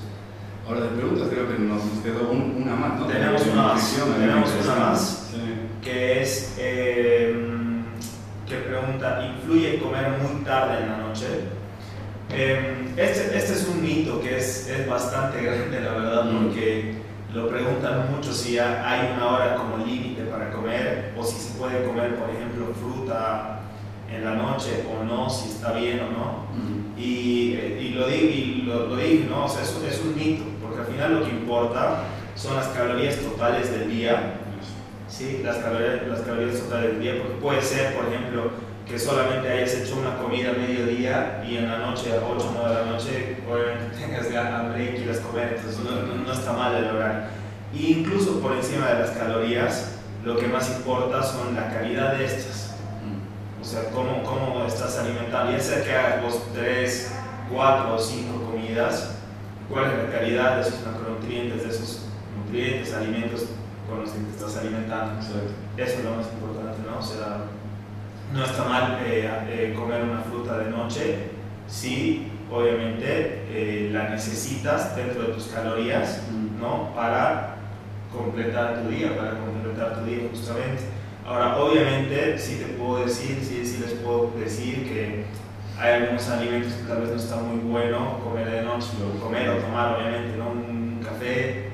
Ahora 0.65 0.81
de 0.81 0.87
preguntas 0.87 1.27
creo 1.29 1.47
que 1.47 1.59
nos 1.59 1.81
quedó 2.01 2.31
una 2.31 2.75
más, 2.75 2.99
¿no? 2.99 3.05
Tenemos 3.05 3.45
una 3.45 3.63
más, 3.63 3.95
tenemos 4.17 4.51
una 4.63 4.75
más, 4.75 5.33
que 5.83 6.21
es, 6.21 6.55
eh, 6.57 7.35
que 8.47 8.55
pregunta, 8.55 9.27
¿influye 9.27 9.79
comer 9.79 10.17
muy 10.21 10.43
tarde 10.43 10.83
en 10.83 10.89
la 10.89 10.97
noche? 10.97 11.25
Eh, 12.31 12.93
este, 12.97 13.37
este, 13.37 13.53
es 13.53 13.67
un 13.67 13.83
mito 13.83 14.21
que 14.21 14.37
es, 14.37 14.67
es 14.69 14.87
bastante 14.89 15.41
grande, 15.43 15.81
la 15.81 15.91
verdad, 15.91 16.25
mm. 16.25 16.43
porque 16.45 16.95
lo 17.33 17.49
preguntan 17.49 18.11
mucho 18.11 18.33
si 18.33 18.57
hay 18.57 19.11
una 19.15 19.27
hora 19.27 19.55
como 19.55 19.85
límite 19.85 20.23
para 20.23 20.49
comer 20.51 21.13
o 21.17 21.23
si 21.23 21.39
se 21.39 21.59
puede 21.59 21.83
comer, 21.83 22.15
por 22.15 22.29
ejemplo, 22.29 22.67
fruta 22.73 23.64
en 24.11 24.23
la 24.23 24.35
noche 24.35 24.85
o 24.89 25.03
no, 25.03 25.29
si 25.29 25.49
está 25.49 25.73
bien 25.73 25.99
o 25.99 26.11
no. 26.11 26.45
y, 26.97 27.53
eh, 27.55 27.79
y, 27.81 27.89
lo, 27.89 28.09
y 28.09 28.63
lo, 28.65 28.87
lo, 28.87 28.95
dije, 28.95 29.25
¿no? 29.29 29.45
O 29.45 29.49
sea, 29.49 29.63
eso 29.63 29.85
es 29.85 30.01
un 30.01 30.15
mito, 30.15 30.43
porque 30.61 30.81
al 30.81 30.87
final 30.87 31.19
lo 31.19 31.25
que 31.25 31.31
importa 31.31 32.03
son 32.35 32.55
las 32.55 32.67
calorías 32.67 33.17
totales 33.17 33.71
del 33.71 33.89
día. 33.89 34.35
¿sí? 35.07 35.41
Las, 35.43 35.57
calorías, 35.57 36.07
las 36.07 36.21
calorías 36.21 36.59
totales 36.59 36.91
del 36.91 37.01
día, 37.01 37.13
porque 37.21 37.35
puede 37.41 37.61
ser, 37.61 37.95
por 37.95 38.05
ejemplo, 38.07 38.51
que 38.87 38.99
solamente 38.99 39.49
hayas 39.49 39.73
hecho 39.73 39.95
una 39.97 40.17
comida 40.17 40.51
a 40.51 40.53
mediodía 40.53 41.43
y 41.47 41.57
en 41.57 41.69
la 41.69 41.79
noche, 41.79 42.11
a 42.13 42.17
8 42.17 42.45
o 42.47 42.51
9 42.53 42.69
de 42.69 42.75
la 42.75 42.91
noche, 42.91 43.37
obviamente 43.49 43.97
tengas 43.99 44.53
hambre 44.53 44.85
y 44.85 44.97
quieras 44.97 45.19
comer, 45.19 45.55
entonces 45.57 45.79
no, 45.83 46.23
no, 46.23 46.31
está 46.31 46.53
mal 46.53 46.75
el 46.75 46.95
horario. 46.95 47.21
E 47.73 47.91
incluso 47.91 48.39
por 48.39 48.53
encima 48.53 48.87
de 48.87 48.99
las 48.99 49.09
calorías, 49.11 49.95
lo 50.23 50.37
que 50.37 50.47
más 50.47 50.69
importa 50.77 51.23
son 51.23 51.55
la 51.55 51.69
calidad 51.73 52.13
de 52.15 52.25
estas. 52.25 52.74
O 53.65 53.67
sea, 53.67 53.89
cómo, 53.89 54.21
cómo 54.21 54.63
estás 54.67 54.99
alimentando. 54.99 55.51
Ya 55.51 55.59
sea 55.59 55.83
que 55.83 55.91
hagas 55.91 56.21
vos 56.21 56.39
3, 56.53 57.11
4 57.51 57.95
o 57.95 57.97
5 57.97 58.51
comidas, 58.51 59.15
cuál 59.67 59.85
es 59.85 60.03
la 60.03 60.19
calidad 60.19 60.55
de 60.57 60.61
esos 60.61 60.85
macronutrientes, 60.85 61.63
de 61.63 61.69
esos 61.69 62.05
nutrientes, 62.37 62.93
alimentos 62.93 63.45
con 63.89 64.01
los 64.01 64.11
que 64.11 64.19
te 64.19 64.29
estás 64.29 64.57
alimentando. 64.57 65.19
Eso 65.19 65.97
es 65.97 66.03
lo 66.03 66.11
más 66.11 66.27
importante, 66.31 66.77
¿no? 66.87 66.99
O 66.99 67.01
sea, 67.01 67.45
no 68.35 68.45
está 68.45 68.65
mal 68.65 68.99
eh, 69.03 69.27
eh, 69.49 69.73
comer 69.75 70.03
una 70.03 70.21
fruta 70.21 70.59
de 70.59 70.69
noche 70.69 71.31
si 71.67 72.31
obviamente 72.51 73.45
eh, 73.49 73.89
la 73.91 74.09
necesitas 74.09 74.95
dentro 74.95 75.23
de 75.23 75.33
tus 75.33 75.45
calorías 75.45 76.21
¿no? 76.59 76.93
para 76.93 77.55
completar 78.15 78.83
tu 78.83 78.89
día, 78.89 79.17
para 79.17 79.31
completar 79.39 79.99
tu 79.99 80.05
día 80.05 80.27
justamente. 80.29 80.94
Ahora, 81.25 81.57
obviamente, 81.57 82.37
sí 82.37 82.57
te 82.57 82.73
puedo 82.73 83.03
decir, 83.03 83.39
sí, 83.41 83.65
sí 83.65 83.79
les 83.81 83.93
puedo 83.93 84.31
decir 84.37 84.87
que 84.87 85.25
hay 85.77 85.93
algunos 86.03 86.29
alimentos 86.29 86.73
que 86.73 86.87
tal 86.87 87.01
vez 87.01 87.09
no 87.09 87.15
está 87.15 87.37
muy 87.37 87.57
bueno 87.59 88.19
comer 88.23 88.49
de 88.49 88.61
noche, 88.61 88.89
o 89.03 89.19
comer 89.19 89.49
o 89.49 89.55
tomar, 89.55 89.97
obviamente, 89.97 90.37
¿no? 90.37 90.51
un 90.51 91.01
café, 91.03 91.71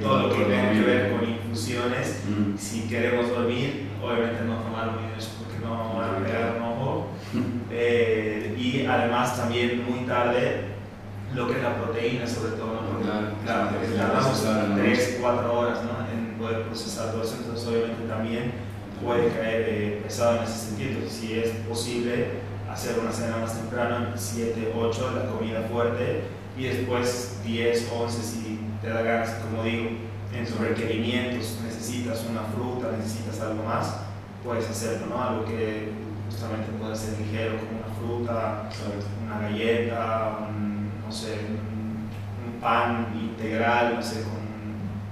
todo 0.00 0.28
lo 0.28 0.34
que 0.34 0.44
tenga 0.44 0.72
que 0.72 0.80
ver 0.80 1.12
con 1.12 1.28
infusiones. 1.28 2.22
Si 2.58 2.88
queremos 2.88 3.28
dormir, 3.28 3.88
obviamente 4.02 4.44
no 4.44 4.56
tomar 4.56 4.92
muy 4.92 5.06
no 5.62 5.94
van 5.98 6.14
a 6.14 6.26
pegar 6.26 6.56
un 6.56 6.62
ojo. 6.62 7.06
Eh, 7.78 8.56
y 8.56 8.86
además 8.86 9.36
también 9.36 9.84
muy 9.84 10.06
tarde 10.06 10.62
lo 11.34 11.46
que 11.46 11.54
es 11.58 11.62
la 11.62 11.74
proteína 11.74 12.26
sobre 12.26 12.52
todo, 12.52 12.68
¿no? 12.68 12.80
Porque, 12.88 13.04
claro, 13.44 13.70
tardamos 13.96 14.76
3, 14.76 15.18
4 15.20 15.58
horas 15.58 15.78
¿no? 15.84 16.05
Poder 16.46 16.62
procesar 16.66 17.10
todo 17.10 17.22
eso, 17.22 17.36
entonces 17.38 17.66
obviamente 17.66 18.06
también 18.08 18.52
puede 19.02 19.28
caer 19.28 19.66
eh, 19.68 20.00
pesado 20.02 20.38
en 20.38 20.44
ese 20.44 20.68
sentido. 20.68 21.08
Si 21.08 21.38
es 21.38 21.50
posible 21.68 22.28
hacer 22.70 22.98
una 22.98 23.12
cena 23.12 23.38
más 23.38 23.54
temprano, 23.58 24.08
7, 24.14 24.72
8, 24.76 25.12
la 25.14 25.30
comida 25.30 25.62
fuerte, 25.70 26.22
y 26.56 26.64
después 26.64 27.40
10, 27.44 27.92
11 27.92 28.22
si 28.22 28.58
te 28.80 28.88
da 28.88 29.02
ganas, 29.02 29.30
como 29.42 29.62
digo, 29.62 29.90
en 30.32 30.46
sus 30.46 30.58
requerimientos, 30.58 31.58
necesitas 31.62 32.24
una 32.30 32.42
fruta, 32.42 32.96
necesitas 32.96 33.40
algo 33.40 33.62
más, 33.64 33.96
puedes 34.44 34.68
hacerlo, 34.68 35.06
¿no? 35.08 35.22
Algo 35.22 35.44
que 35.44 35.90
justamente 36.30 36.70
pueda 36.78 36.94
ser 36.94 37.18
ligero, 37.18 37.56
como 37.58 37.78
una 37.78 37.94
fruta, 37.94 38.68
una 39.24 39.40
galleta, 39.40 40.38
un, 40.48 40.90
no 41.04 41.12
sé, 41.12 41.34
un, 41.48 41.76
pan 42.60 43.08
integral, 43.14 43.96
no 43.96 44.02
sé, 44.02 44.22
con, 44.22 44.45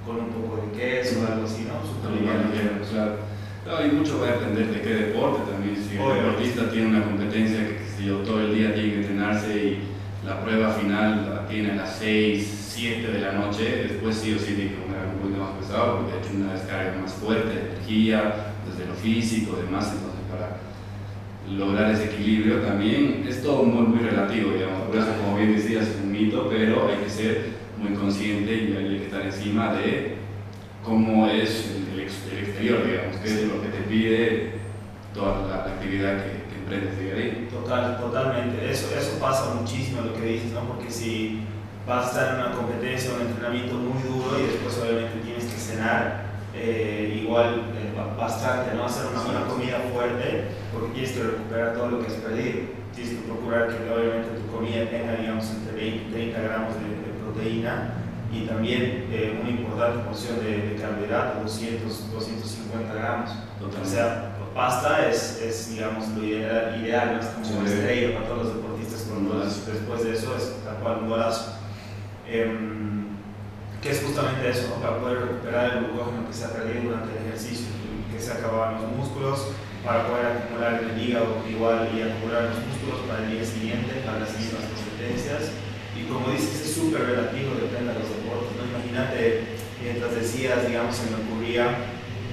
con, 0.04 0.16
un 0.16 0.28
poco 0.28 0.62
de 0.62 0.78
queso, 0.78 1.20
o 1.20 1.26
algo 1.26 1.44
así, 1.44 1.66
¿no? 1.66 1.80
Súper 1.84 2.20
ligero, 2.20 2.80
claro. 2.90 3.34
Claro, 3.64 3.86
y 3.86 3.92
mucho 3.92 4.20
va 4.20 4.28
a 4.28 4.32
depender 4.32 4.66
de 4.68 4.80
qué 4.82 4.94
deporte 4.94 5.50
también. 5.50 5.74
Si 5.76 5.96
el 5.96 6.22
deportista 6.22 6.70
tiene 6.70 6.88
una 6.88 7.04
competencia 7.04 7.58
que, 7.60 7.78
si 7.96 8.04
yo 8.06 8.18
todo 8.18 8.40
el 8.40 8.54
día 8.54 8.74
tiene 8.74 8.90
que 8.90 9.00
entrenarse 9.00 9.56
y 9.56 9.78
la 10.26 10.42
prueba 10.44 10.70
final 10.70 11.30
la 11.34 11.48
tiene 11.48 11.72
a 11.72 11.76
las 11.76 11.96
6, 11.96 12.72
7 12.74 13.10
de 13.10 13.20
la 13.20 13.32
noche, 13.32 13.86
después 13.88 14.16
sí 14.16 14.34
o 14.34 14.38
sí 14.38 14.54
tiene 14.54 14.70
que 14.72 14.82
comer 14.82 15.00
un 15.14 15.20
poquito 15.20 15.40
más 15.40 15.52
pesado 15.58 16.00
porque 16.00 16.12
hay 16.12 16.36
una 16.36 16.52
descarga 16.52 17.00
más 17.00 17.14
fuerte 17.14 17.48
de 17.48 17.60
energía, 17.70 18.52
desde 18.68 18.86
lo 18.86 18.94
físico, 18.94 19.56
demás, 19.56 19.92
entonces 19.94 20.20
para 20.30 20.58
lograr 21.56 21.90
ese 21.90 22.06
equilibrio 22.06 22.60
también 22.60 23.24
es 23.28 23.42
todo 23.42 23.64
muy, 23.64 23.86
muy 23.86 23.98
relativo, 24.00 24.52
digamos, 24.52 24.88
por 24.88 24.96
eso 24.96 25.08
como 25.22 25.36
bien 25.38 25.54
decías 25.56 25.88
es 25.88 25.96
un 26.02 26.12
mito, 26.12 26.48
pero 26.50 26.88
hay 26.88 26.96
que 27.02 27.10
ser 27.10 27.63
muy 27.84 27.94
consciente 27.98 28.52
y 28.52 28.76
hay 28.76 28.98
que 28.98 29.04
estar 29.04 29.22
encima 29.22 29.74
de 29.74 30.16
cómo 30.82 31.26
es 31.26 31.70
el, 31.92 32.00
exterior, 32.00 32.84
digamos, 32.86 33.16
qué 33.22 33.28
es 33.28 33.48
lo 33.48 33.62
que 33.62 33.68
te 33.68 33.82
pide 33.88 34.52
toda 35.12 35.46
la, 35.46 35.64
actividad 35.64 36.24
que, 36.24 36.44
que 36.50 36.58
emprendes 36.58 36.98
día. 36.98 37.48
Total, 37.50 37.98
totalmente, 37.98 38.70
eso, 38.70 38.88
eso 38.96 39.18
pasa 39.20 39.54
muchísimo 39.54 40.02
lo 40.02 40.14
que 40.14 40.26
dices, 40.26 40.52
¿no? 40.52 40.60
porque 40.62 40.90
si 40.90 41.40
vas 41.86 42.06
a 42.06 42.08
estar 42.08 42.34
en 42.34 42.46
una 42.46 42.56
competencia, 42.56 43.12
un 43.14 43.26
entrenamiento 43.26 43.74
muy 43.74 44.02
duro 44.02 44.38
y 44.40 44.46
después 44.52 44.78
obviamente 44.78 45.20
tienes 45.24 45.44
que 45.44 45.58
cenar 45.58 46.24
eh, 46.54 47.20
igual 47.22 47.62
eh, 47.76 47.92
bastante, 48.16 48.74
¿no? 48.76 48.84
Hacer 48.86 49.06
una 49.12 49.22
buena 49.22 49.46
comida 49.46 49.78
fuerte 49.92 50.44
porque 50.72 50.92
tienes 50.92 51.12
que 51.12 51.22
recuperar 51.22 51.74
todo 51.74 51.88
lo 51.88 52.00
que 52.00 52.06
has 52.06 52.14
perdido. 52.14 52.84
Tienes 52.94 53.14
que 53.14 53.26
procurar 53.26 53.68
que 53.68 53.90
obviamente 53.90 54.38
tu 54.38 54.46
comida 54.54 54.88
tenga, 54.88 55.16
digamos, 55.16 55.50
entre 55.50 55.74
20 55.74 56.08
y 56.08 56.12
30 56.12 56.40
gramos 56.40 56.74
de, 56.74 56.93
proteína 57.34 57.94
y 58.32 58.46
también 58.46 59.08
eh, 59.10 59.38
una 59.40 59.50
importante 59.50 60.04
porción 60.04 60.40
de, 60.40 60.68
de 60.68 60.76
carbohidratos, 60.76 61.42
200, 61.42 62.12
250 62.12 62.94
gramos. 62.94 63.30
O 63.60 63.86
sea, 63.86 64.34
pasta 64.54 65.08
es, 65.08 65.40
es, 65.42 65.70
digamos, 65.70 66.08
lo 66.08 66.24
ideal, 66.24 66.80
ideal 66.80 67.14
¿no? 67.14 67.20
es 67.20 67.48
como 67.48 67.60
una 67.60 67.68
estrella 67.68 68.14
para 68.14 68.28
todos 68.28 68.44
los 68.46 68.56
deportistas, 68.56 69.02
con 69.02 69.40
después 69.40 70.04
de 70.04 70.12
eso 70.14 70.36
es 70.36 70.64
tal 70.64 70.76
cual 70.76 70.98
un 71.02 71.08
golazo. 71.10 71.54
Em, 72.28 73.04
que 73.82 73.90
es 73.90 74.02
justamente 74.02 74.48
eso, 74.48 74.74
para 74.80 74.98
poder 74.98 75.20
recuperar 75.20 75.76
el 75.76 75.84
glucógeno 75.84 76.26
que 76.26 76.32
se 76.32 76.44
ha 76.46 76.52
perdido 76.52 76.84
durante 76.84 77.12
el 77.12 77.26
ejercicio, 77.26 77.66
que 78.10 78.18
se 78.18 78.32
acababan 78.32 78.80
los 78.80 78.90
músculos, 78.96 79.48
para 79.84 80.08
poder 80.08 80.26
acumular 80.26 80.82
en 80.82 80.90
el 80.90 81.08
hígado 81.08 81.44
igual 81.46 81.90
y 81.92 82.00
acumular 82.00 82.44
los 82.44 82.64
músculos 82.64 83.04
para 83.06 83.24
el 83.24 83.32
día 83.32 83.44
siguiente, 83.44 84.00
para 84.06 84.20
las 84.20 84.32
mismas 84.32 84.64
competencias. 84.72 85.52
Y 85.98 86.04
como 86.10 86.30
dices, 86.30 86.66
es 86.66 86.74
súper 86.74 87.02
relativo, 87.06 87.54
depende 87.54 87.92
de 87.92 87.98
los 87.98 88.08
deportes. 88.08 88.50
¿no? 88.58 88.66
Imagínate, 88.66 89.58
mientras 89.82 90.14
decías, 90.14 90.66
digamos, 90.66 90.96
se 90.96 91.10
me 91.10 91.22
ocurría, 91.22 91.70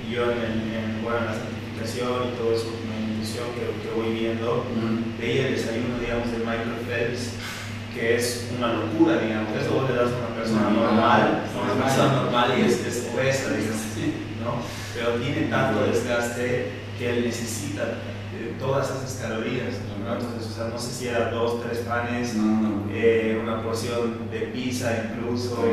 yo 0.09 0.31
en, 0.31 0.69
en, 0.73 1.03
bueno, 1.03 1.25
la 1.25 1.33
certificación 1.33 2.33
y 2.33 2.37
todo 2.37 2.53
eso, 2.53 2.73
la 2.89 3.07
nutrición 3.07 3.47
que, 3.55 3.63
que 3.81 3.89
voy 3.95 4.11
viendo, 4.13 4.65
veía 5.19 5.47
el 5.47 5.55
desayuno, 5.55 5.99
digamos, 5.99 6.31
de 6.31 6.37
Michael 6.39 6.81
Phelps 6.87 7.37
que 7.93 8.15
es 8.15 8.49
una 8.57 8.73
locura, 8.73 9.19
digamos. 9.19 9.51
Eso 9.55 9.73
vos 9.73 9.89
le 9.89 9.95
das 9.95 10.11
a 10.11 10.17
una 10.17 10.35
persona 10.35 10.69
normal, 10.69 11.43
una 11.51 11.83
persona 11.83 12.13
normal 12.23 12.53
y 12.57 12.61
es, 12.61 12.85
es 12.85 13.09
obesa, 13.13 13.49
¿no? 14.43 14.55
Pero 14.93 15.15
tiene 15.15 15.47
tanto 15.47 15.83
desgaste 15.85 16.71
que 16.97 17.09
él 17.09 17.25
necesita 17.25 17.83
eh, 17.83 18.55
todas 18.59 18.89
esas 18.89 19.21
calorías, 19.21 19.75
¿no? 20.05 20.13
Entonces, 20.13 20.51
o 20.51 20.55
sea, 20.55 20.67
no 20.67 20.79
sé 20.79 20.91
si 20.91 21.07
era 21.07 21.31
dos, 21.31 21.63
tres 21.63 21.79
panes, 21.79 22.35
eh, 22.91 23.39
una 23.41 23.61
porción 23.63 24.29
de 24.31 24.39
pizza 24.47 25.05
incluso. 25.11 25.63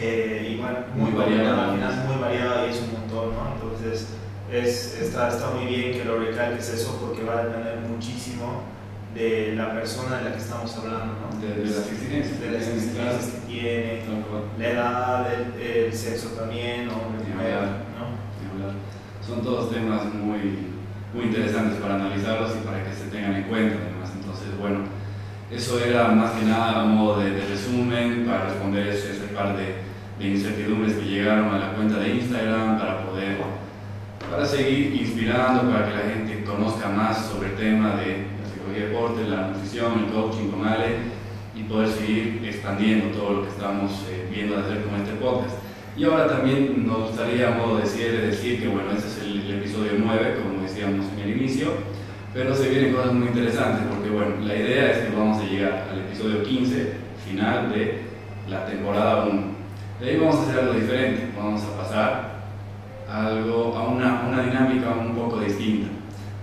Eh, 0.00 0.52
y 0.52 0.60
bueno, 0.60 0.78
muy, 0.94 1.10
al 1.20 1.28
final 1.28 2.06
muy 2.06 2.22
variado 2.22 2.66
y 2.66 2.70
es 2.70 2.80
un 2.82 2.92
montón, 2.92 3.34
¿no? 3.34 3.54
Entonces, 3.54 4.08
es, 4.52 4.96
está, 5.00 5.28
está 5.28 5.50
muy 5.50 5.66
bien 5.66 5.92
que 5.92 6.04
lo 6.04 6.18
recalques 6.18 6.68
eso 6.70 6.98
porque 7.00 7.24
va 7.24 7.40
a 7.40 7.44
depender 7.44 7.78
muchísimo 7.80 8.62
de 9.14 9.54
la 9.56 9.72
persona 9.72 10.18
de 10.18 10.24
la 10.24 10.32
que 10.32 10.38
estamos 10.38 10.76
hablando, 10.76 11.14
¿no? 11.14 11.40
de, 11.40 11.64
las 11.64 11.88
exigencias, 11.90 12.40
de 12.40 12.50
las 12.50 12.68
exigencias 12.68 13.26
que 13.26 13.52
tiene, 13.52 14.02
la 14.58 14.68
edad, 14.68 15.26
el, 15.60 15.92
sexo 15.92 16.30
también, 16.30 16.88
Son 19.26 19.42
todos 19.42 19.70
temas 19.70 20.04
muy, 20.14 20.72
muy 21.12 21.24
interesantes 21.24 21.78
para 21.80 21.96
analizarlos 21.96 22.52
y 22.56 22.66
para 22.66 22.82
que 22.82 22.94
se 22.94 23.08
tengan 23.08 23.34
en 23.34 23.44
cuenta, 23.44 23.76
además. 23.84 24.10
Entonces, 24.14 24.58
bueno, 24.58 24.80
eso 25.50 25.78
era 25.84 26.08
más 26.08 26.32
que 26.32 26.46
nada 26.46 26.82
a 26.82 26.84
modo 26.84 27.20
de, 27.20 27.30
resumen 27.46 28.24
para 28.26 28.46
responder 28.46 28.88
ese, 28.88 29.12
ese 29.12 29.28
par 29.34 29.56
de, 29.56 29.76
de 30.18 30.30
incertidumbres 30.30 30.94
que 30.94 31.04
llegaron 31.04 31.54
a 31.54 31.58
la 31.58 31.72
cuenta 31.72 31.98
de 31.98 32.14
Instagram 32.14 32.78
para 32.78 33.04
poder 33.04 33.38
para 34.30 34.44
seguir 34.44 34.94
inspirando, 35.00 35.70
para 35.70 35.86
que 35.86 35.94
la 35.94 36.14
gente 36.14 36.44
conozca 36.44 36.88
más 36.90 37.26
sobre 37.26 37.50
el 37.50 37.56
tema 37.56 37.96
de 37.96 38.38
el 38.74 38.88
deporte, 38.88 39.26
la 39.26 39.48
nutrición, 39.48 40.04
el 40.04 40.12
coaching 40.12 40.50
con 40.50 40.66
Ale 40.66 40.96
y 41.54 41.62
poder 41.64 41.88
seguir 41.88 42.42
expandiendo 42.44 43.16
todo 43.16 43.32
lo 43.32 43.42
que 43.42 43.48
estamos 43.48 43.90
eh, 44.10 44.28
viendo 44.30 44.58
hacer 44.58 44.82
con 44.84 45.00
este 45.00 45.14
podcast. 45.14 45.56
Y 45.98 46.04
ahora 46.04 46.28
también 46.28 46.86
nos 46.86 47.08
gustaría, 47.08 47.48
a 47.48 47.58
modo 47.58 47.78
de 47.78 47.86
cierre, 47.86 48.28
decir 48.28 48.62
que 48.62 48.68
bueno, 48.68 48.92
este 48.92 49.08
es 49.08 49.18
el, 49.18 49.50
episodio 49.58 49.92
9, 49.98 50.36
como 50.44 50.62
decíamos 50.62 51.06
en 51.12 51.18
el 51.24 51.36
inicio, 51.36 51.72
pero 52.32 52.54
se 52.54 52.68
vienen 52.68 52.94
cosas 52.94 53.14
muy 53.14 53.26
interesantes 53.26 53.84
porque 53.92 54.08
bueno, 54.08 54.36
la 54.42 54.54
idea 54.54 54.92
es 54.92 54.98
que 54.98 55.16
vamos 55.16 55.42
a 55.42 55.46
llegar 55.46 55.88
al 55.90 55.98
episodio 55.98 56.44
15, 56.44 56.92
final 57.26 57.72
de 57.72 58.02
la 58.48 58.64
temporada 58.66 59.24
1. 59.24 59.42
De 60.00 60.08
ahí 60.08 60.16
vamos 60.18 60.36
a 60.36 60.42
hacer 60.42 60.60
algo 60.60 60.74
diferente, 60.74 61.32
vamos 61.36 61.62
a 61.64 61.82
pasar 61.82 62.30
algo, 63.10 63.74
a 63.76 63.88
una, 63.88 64.22
una 64.28 64.42
dinámica 64.44 64.90
un 64.92 65.16
poco 65.16 65.40
distinta. 65.40 65.88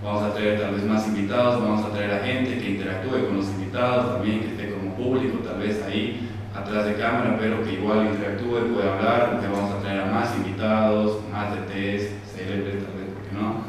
Vamos 0.04 0.22
a 0.22 0.34
traer 0.34 0.60
tal 0.60 0.74
vez 0.74 0.84
más 0.84 1.06
invitados, 1.08 1.62
vamos 1.62 1.82
a 1.82 1.92
traer 1.92 2.10
a 2.10 2.26
gente 2.26 2.58
que 2.58 2.72
interactúe 2.72 3.26
con 3.26 3.38
los 3.38 3.46
invitados, 3.46 4.16
también 4.16 4.40
que 4.40 4.48
esté 4.48 4.74
como 4.74 4.94
público, 4.94 5.38
tal 5.38 5.60
vez 5.60 5.82
ahí 5.82 6.25
atrás 6.66 6.86
de 6.86 6.94
cámara, 6.94 7.36
pero 7.38 7.62
que 7.62 7.74
igual 7.74 8.06
interactúe, 8.06 8.74
pueda 8.74 8.96
hablar, 8.96 9.30
porque 9.32 9.46
vamos 9.46 9.72
a 9.72 9.78
traer 9.80 10.00
a 10.00 10.06
más 10.06 10.34
invitados, 10.36 11.20
más 11.30 11.54
de 11.54 11.60
test, 11.72 12.10
célebres, 12.34 12.84
tal 12.84 12.94
vez, 12.94 13.06
porque 13.14 13.30
no. 13.32 13.62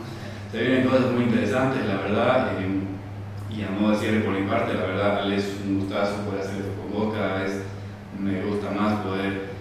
Se 0.51 0.60
vienen 0.60 0.88
cosas 0.88 1.12
muy 1.12 1.23
interesantes, 1.23 1.86
la 1.86 1.97
verdad, 1.97 2.53
eh, 2.60 3.55
y 3.55 3.62
a 3.63 3.69
modo 3.69 3.95
de 3.97 4.19
por 4.19 4.33
mi 4.33 4.47
parte, 4.47 4.73
la 4.73 4.86
verdad, 4.86 5.31
es 5.31 5.57
un 5.65 5.79
gustazo 5.79 6.25
poder 6.25 6.41
hacer 6.41 6.57
esto 6.57 6.71
con 6.81 6.91
vos, 6.91 7.13
cada 7.13 7.43
vez 7.43 7.63
me 8.19 8.41
gusta 8.41 8.71
más 8.71 9.01
poder 9.01 9.55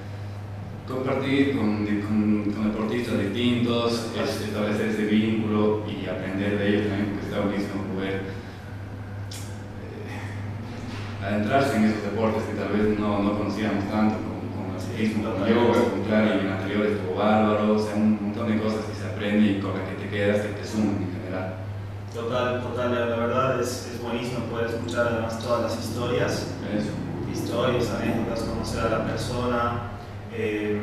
compartir 0.88 1.56
con, 1.56 1.84
con, 1.84 2.72
deportistas 2.72 3.18
distintos, 3.18 4.12
establecer 4.16 4.88
ese 4.88 5.04
vínculo 5.06 5.84
y 5.86 6.08
aprender 6.08 6.58
de 6.58 6.68
ellos 6.68 6.88
también, 6.88 7.10
porque 7.10 7.26
está 7.26 7.40
buenísimo 7.40 7.82
poder 7.94 8.14
eh, 8.14 8.22
adentrarse 11.24 11.76
en 11.76 11.84
esos 11.84 12.02
deportes 12.16 12.44
que 12.44 12.54
tal 12.54 12.72
vez 12.72 12.98
no, 12.98 13.22
no 13.22 13.36
conocíamos 13.36 13.84
tanto, 13.90 14.16
como, 14.16 14.40
como 14.56 14.74
el 14.74 14.80
ciclismo, 14.80 15.30
como 15.30 15.46
yoga, 15.46 15.90
como 15.90 16.04
claro, 16.04 16.26
y 16.26 16.46
en 16.46 16.52
anteriores 16.52 16.98
como 17.04 17.18
bárbaro, 17.20 17.74
o 17.74 17.78
sea, 17.78 17.94
un 17.94 18.18
montón 18.22 18.48
de 18.48 18.62
cosas 18.62 18.80
que 18.86 18.94
se 18.96 19.06
aprenden 19.06 19.58
y 19.58 19.60
con 19.60 19.76
las 19.76 19.88
que 19.88 19.94
te 20.00 20.08
quedas, 20.08 20.40
que 20.40 20.52
te 20.56 20.64
suman 20.64 20.96
en 20.96 21.12
general. 21.12 21.54
Total, 22.14 22.62
total, 22.62 22.94
la 22.94 23.16
verdad 23.16 23.60
es, 23.60 23.92
es 23.92 24.02
buenísimo 24.02 24.46
poder 24.46 24.68
escuchar 24.68 25.08
además 25.12 25.38
todas 25.38 25.62
las 25.68 25.84
historias, 25.84 26.32
Eso. 26.72 26.92
historias, 27.30 27.92
anécdotas, 27.92 28.40
conocer 28.44 28.86
a 28.86 28.98
la 28.98 29.04
persona 29.04 29.80
eh, 30.32 30.80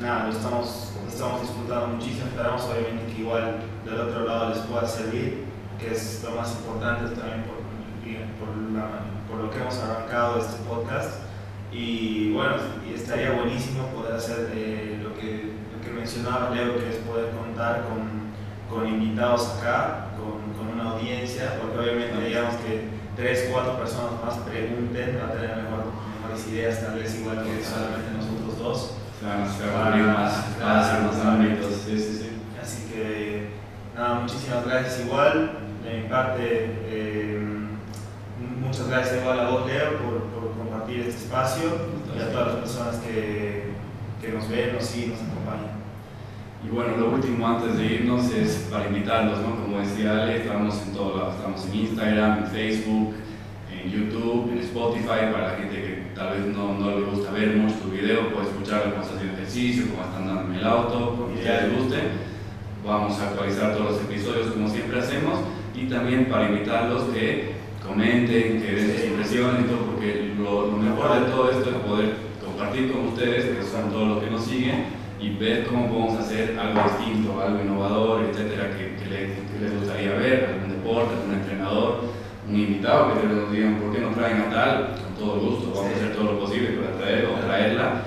nada, 0.00 0.26
lo 0.26 0.32
estamos, 0.32 0.92
estamos 1.06 1.42
disfrutando 1.42 1.94
muchísimo, 1.94 2.26
esperamos 2.26 2.62
obviamente 2.64 3.14
que 3.14 3.20
igual 3.22 3.58
del 3.84 4.00
otro 4.00 4.26
lado 4.26 4.50
les 4.50 4.58
pueda 4.58 4.84
servir, 4.84 5.44
que 5.78 5.92
es 5.92 6.24
lo 6.24 6.34
más 6.34 6.50
importante 6.58 7.14
también 7.14 7.44
por, 7.44 7.62
por, 8.40 8.56
lo 9.34 9.50
que 9.50 9.58
hemos 9.58 9.78
arrancado 9.78 10.38
este 10.38 10.62
podcast. 10.68 11.26
Y 11.72 12.32
bueno, 12.32 12.54
y 12.88 12.94
estaría 12.94 13.32
buenísimo 13.32 13.88
poder 13.88 14.14
hacer 14.14 14.50
eh, 14.54 15.00
lo, 15.02 15.14
que, 15.14 15.52
lo 15.74 15.80
que 15.84 15.90
mencionaba 15.90 16.54
Leo, 16.54 16.78
que 16.78 16.88
es 16.88 16.96
poder 16.96 17.30
contar 17.30 17.84
con, 17.88 18.32
con 18.70 18.88
invitados 18.88 19.58
acá, 19.58 20.08
con, 20.16 20.54
con, 20.54 20.74
una 20.74 20.92
audiencia, 20.92 21.58
porque 21.60 21.78
obviamente 21.78 22.28
digamos 22.28 22.54
que 22.56 22.88
tres, 23.16 23.48
cuatro 23.52 23.76
personas 23.78 24.12
más 24.24 24.36
pregunten, 24.48 25.18
va 25.20 25.28
a 25.28 25.32
tener 25.32 25.56
mejor, 25.56 25.92
mejores 26.20 26.48
ideas, 26.48 26.80
tal 26.80 26.98
vez 26.98 27.18
igual 27.18 27.42
que 27.44 27.64
solamente 27.64 28.12
nosotros 28.16 28.58
dos. 28.58 28.92
Se 29.18 29.24
van, 29.24 29.84
a 29.84 29.86
abrir 29.86 30.06
más 30.06 30.48
espacios, 30.50 31.16
más 31.16 31.26
ámbitos, 31.26 31.72
sí, 31.84 31.98
sí, 31.98 32.18
sí. 32.18 32.30
Así 32.62 32.92
que, 32.92 33.48
nada, 33.96 34.20
muchísimas 34.20 34.66
gracias 34.66 35.00
igual. 35.06 35.58
De 35.82 36.02
mi 36.02 36.08
parte, 36.08 36.42
eh, 36.42 37.05
muchas 38.66 38.88
gracias 38.88 39.20
igual 39.22 39.40
a 39.40 39.50
vos, 39.50 39.66
Leo, 39.66 39.98
por, 39.98 40.22
por 40.24 40.52
compartir 40.56 41.00
este 41.00 41.24
espacio 41.24 41.62
y 42.14 42.20
a 42.20 42.32
todas 42.32 42.46
las 42.48 42.56
personas 42.56 42.96
que, 42.96 43.64
que 44.20 44.28
nos 44.32 44.48
ven, 44.48 44.74
nos 44.74 44.84
siguen, 44.84 45.10
nos 45.10 45.20
acompañan. 45.20 45.76
Y 46.64 46.74
bueno, 46.74 46.96
lo 46.96 47.10
último 47.10 47.46
antes 47.46 47.78
de 47.78 47.84
irnos 47.84 48.32
es 48.32 48.68
para 48.70 48.88
invitarlos, 48.88 49.38
¿no? 49.40 49.62
Como 49.62 49.78
decía 49.78 50.22
Ale, 50.22 50.38
estamos 50.38 50.82
en 50.82 50.94
todo 50.94 51.16
lado, 51.16 51.32
estamos 51.32 51.64
en 51.66 51.74
Instagram, 51.74 52.38
en 52.38 52.46
Facebook, 52.46 53.14
en 53.70 53.90
YouTube, 53.90 54.50
en 54.50 54.58
Spotify, 54.58 55.30
para 55.32 55.52
la 55.52 55.58
gente 55.58 55.76
que 55.76 56.02
tal 56.14 56.32
vez 56.32 56.46
no, 56.46 56.74
no 56.74 56.98
le 56.98 57.06
gusta 57.06 57.30
ver 57.30 57.56
mucho 57.56 57.76
tu 57.76 57.90
video, 57.90 58.32
puede 58.32 58.48
escucharlo 58.48 58.94
cuando 58.94 59.02
están 59.02 59.18
haciendo 59.18 59.38
ejercicio, 59.38 59.84
cuando 59.94 60.12
están 60.12 60.26
dando 60.26 60.52
en 60.52 60.58
el 60.58 60.66
auto, 60.66 61.16
como 61.16 61.40
ya 61.40 61.60
les 61.60 61.76
guste. 61.78 61.98
Vamos 62.84 63.18
a 63.20 63.28
actualizar 63.28 63.76
todos 63.76 63.92
los 63.92 64.00
episodios 64.02 64.48
como 64.48 64.68
siempre 64.68 64.98
hacemos 64.98 65.40
y 65.74 65.86
también 65.86 66.26
para 66.26 66.48
invitarlos 66.48 67.04
que 67.12 67.56
comenten, 67.86 68.62
que 68.62 68.74
den 68.74 68.92
sus 68.92 69.04
impresiones 69.06 69.64
y 69.64 69.68
todo, 69.68 69.86
porque 69.92 70.34
lo, 70.38 70.66
lo 70.66 70.76
mejor 70.76 71.20
de 71.20 71.30
todo 71.30 71.50
esto 71.50 71.70
es 71.70 71.76
poder 71.76 72.14
compartir 72.44 72.92
con 72.92 73.08
ustedes, 73.08 73.56
que 73.56 73.62
son 73.62 73.90
todos 73.90 74.08
los 74.08 74.24
que 74.24 74.30
nos 74.30 74.44
siguen, 74.44 74.84
y 75.18 75.30
ver 75.36 75.66
cómo 75.66 75.88
podemos 75.88 76.20
hacer 76.20 76.58
algo 76.58 76.80
distinto, 76.82 77.40
algo 77.40 77.62
innovador, 77.62 78.24
etcétera, 78.24 78.70
que, 78.76 78.96
que, 78.96 79.10
les, 79.10 79.30
que 79.48 79.58
les 79.60 79.74
gustaría 79.78 80.12
ver, 80.12 80.50
algún 80.52 80.70
deporte, 80.70 81.14
algún 81.14 81.34
entrenador, 81.34 82.00
un 82.48 82.56
invitado 82.56 83.20
que 83.20 83.26
nos 83.26 83.50
digan 83.50 83.76
por 83.76 83.92
qué 83.92 84.00
no 84.00 84.10
traen 84.10 84.42
a 84.42 84.50
tal, 84.50 84.94
con 85.02 85.14
todo 85.18 85.40
gusto, 85.40 85.72
vamos 85.74 85.92
a 85.92 85.96
hacer 85.96 86.14
todo 86.14 86.32
lo 86.32 86.40
posible 86.40 86.68
para 86.70 86.96
traer 86.98 87.26
o 87.26 87.44
traerla. 87.44 88.02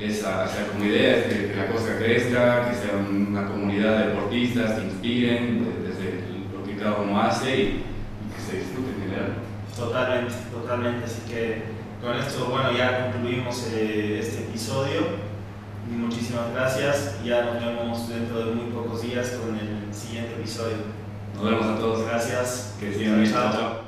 Esa, 0.00 0.44
esa 0.44 0.66
como 0.72 0.84
idea 0.84 1.18
es 1.18 1.24
que, 1.26 1.48
que, 1.48 1.56
la 1.56 1.66
cosa 1.68 1.96
crezca, 1.98 2.68
que 2.68 2.76
sea 2.76 2.96
una 2.96 3.46
comunidad 3.46 3.98
de 3.98 4.06
deportistas 4.08 4.72
que 4.72 4.86
inspiren 4.86 5.66
desde 5.86 6.24
lo 6.52 6.64
que 6.64 6.76
cada 6.76 7.00
uno 7.00 7.20
hace 7.20 7.56
y, 7.56 7.62
y 7.62 8.34
que 8.34 8.40
se 8.40 8.58
disfrute 8.58 8.90
en 8.90 9.00
general. 9.02 9.34
Totalmente, 9.76 10.34
totalmente. 10.52 11.04
Así 11.04 11.22
que 11.28 11.62
con 12.02 12.16
esto, 12.16 12.46
bueno, 12.46 12.72
ya 12.72 13.10
concluimos 13.12 13.70
eh, 13.72 14.20
este 14.20 14.44
episodio. 14.44 15.24
Muchísimas 15.90 16.52
gracias. 16.52 17.22
Ya 17.24 17.44
nos 17.44 17.64
vemos 17.64 18.08
dentro 18.08 18.46
de 18.46 18.54
muy 18.54 18.70
pocos 18.72 19.02
días 19.02 19.30
con 19.30 19.56
el 19.56 19.92
siguiente 19.92 20.34
episodio. 20.34 20.76
Nos 21.34 21.44
vemos 21.44 21.66
a 21.66 21.78
todos. 21.78 22.06
Gracias. 22.06 22.76
Que 22.78 22.92
sigan 22.92 23.20
bien. 23.20 23.32
Chao. 23.32 23.52
chao. 23.52 23.83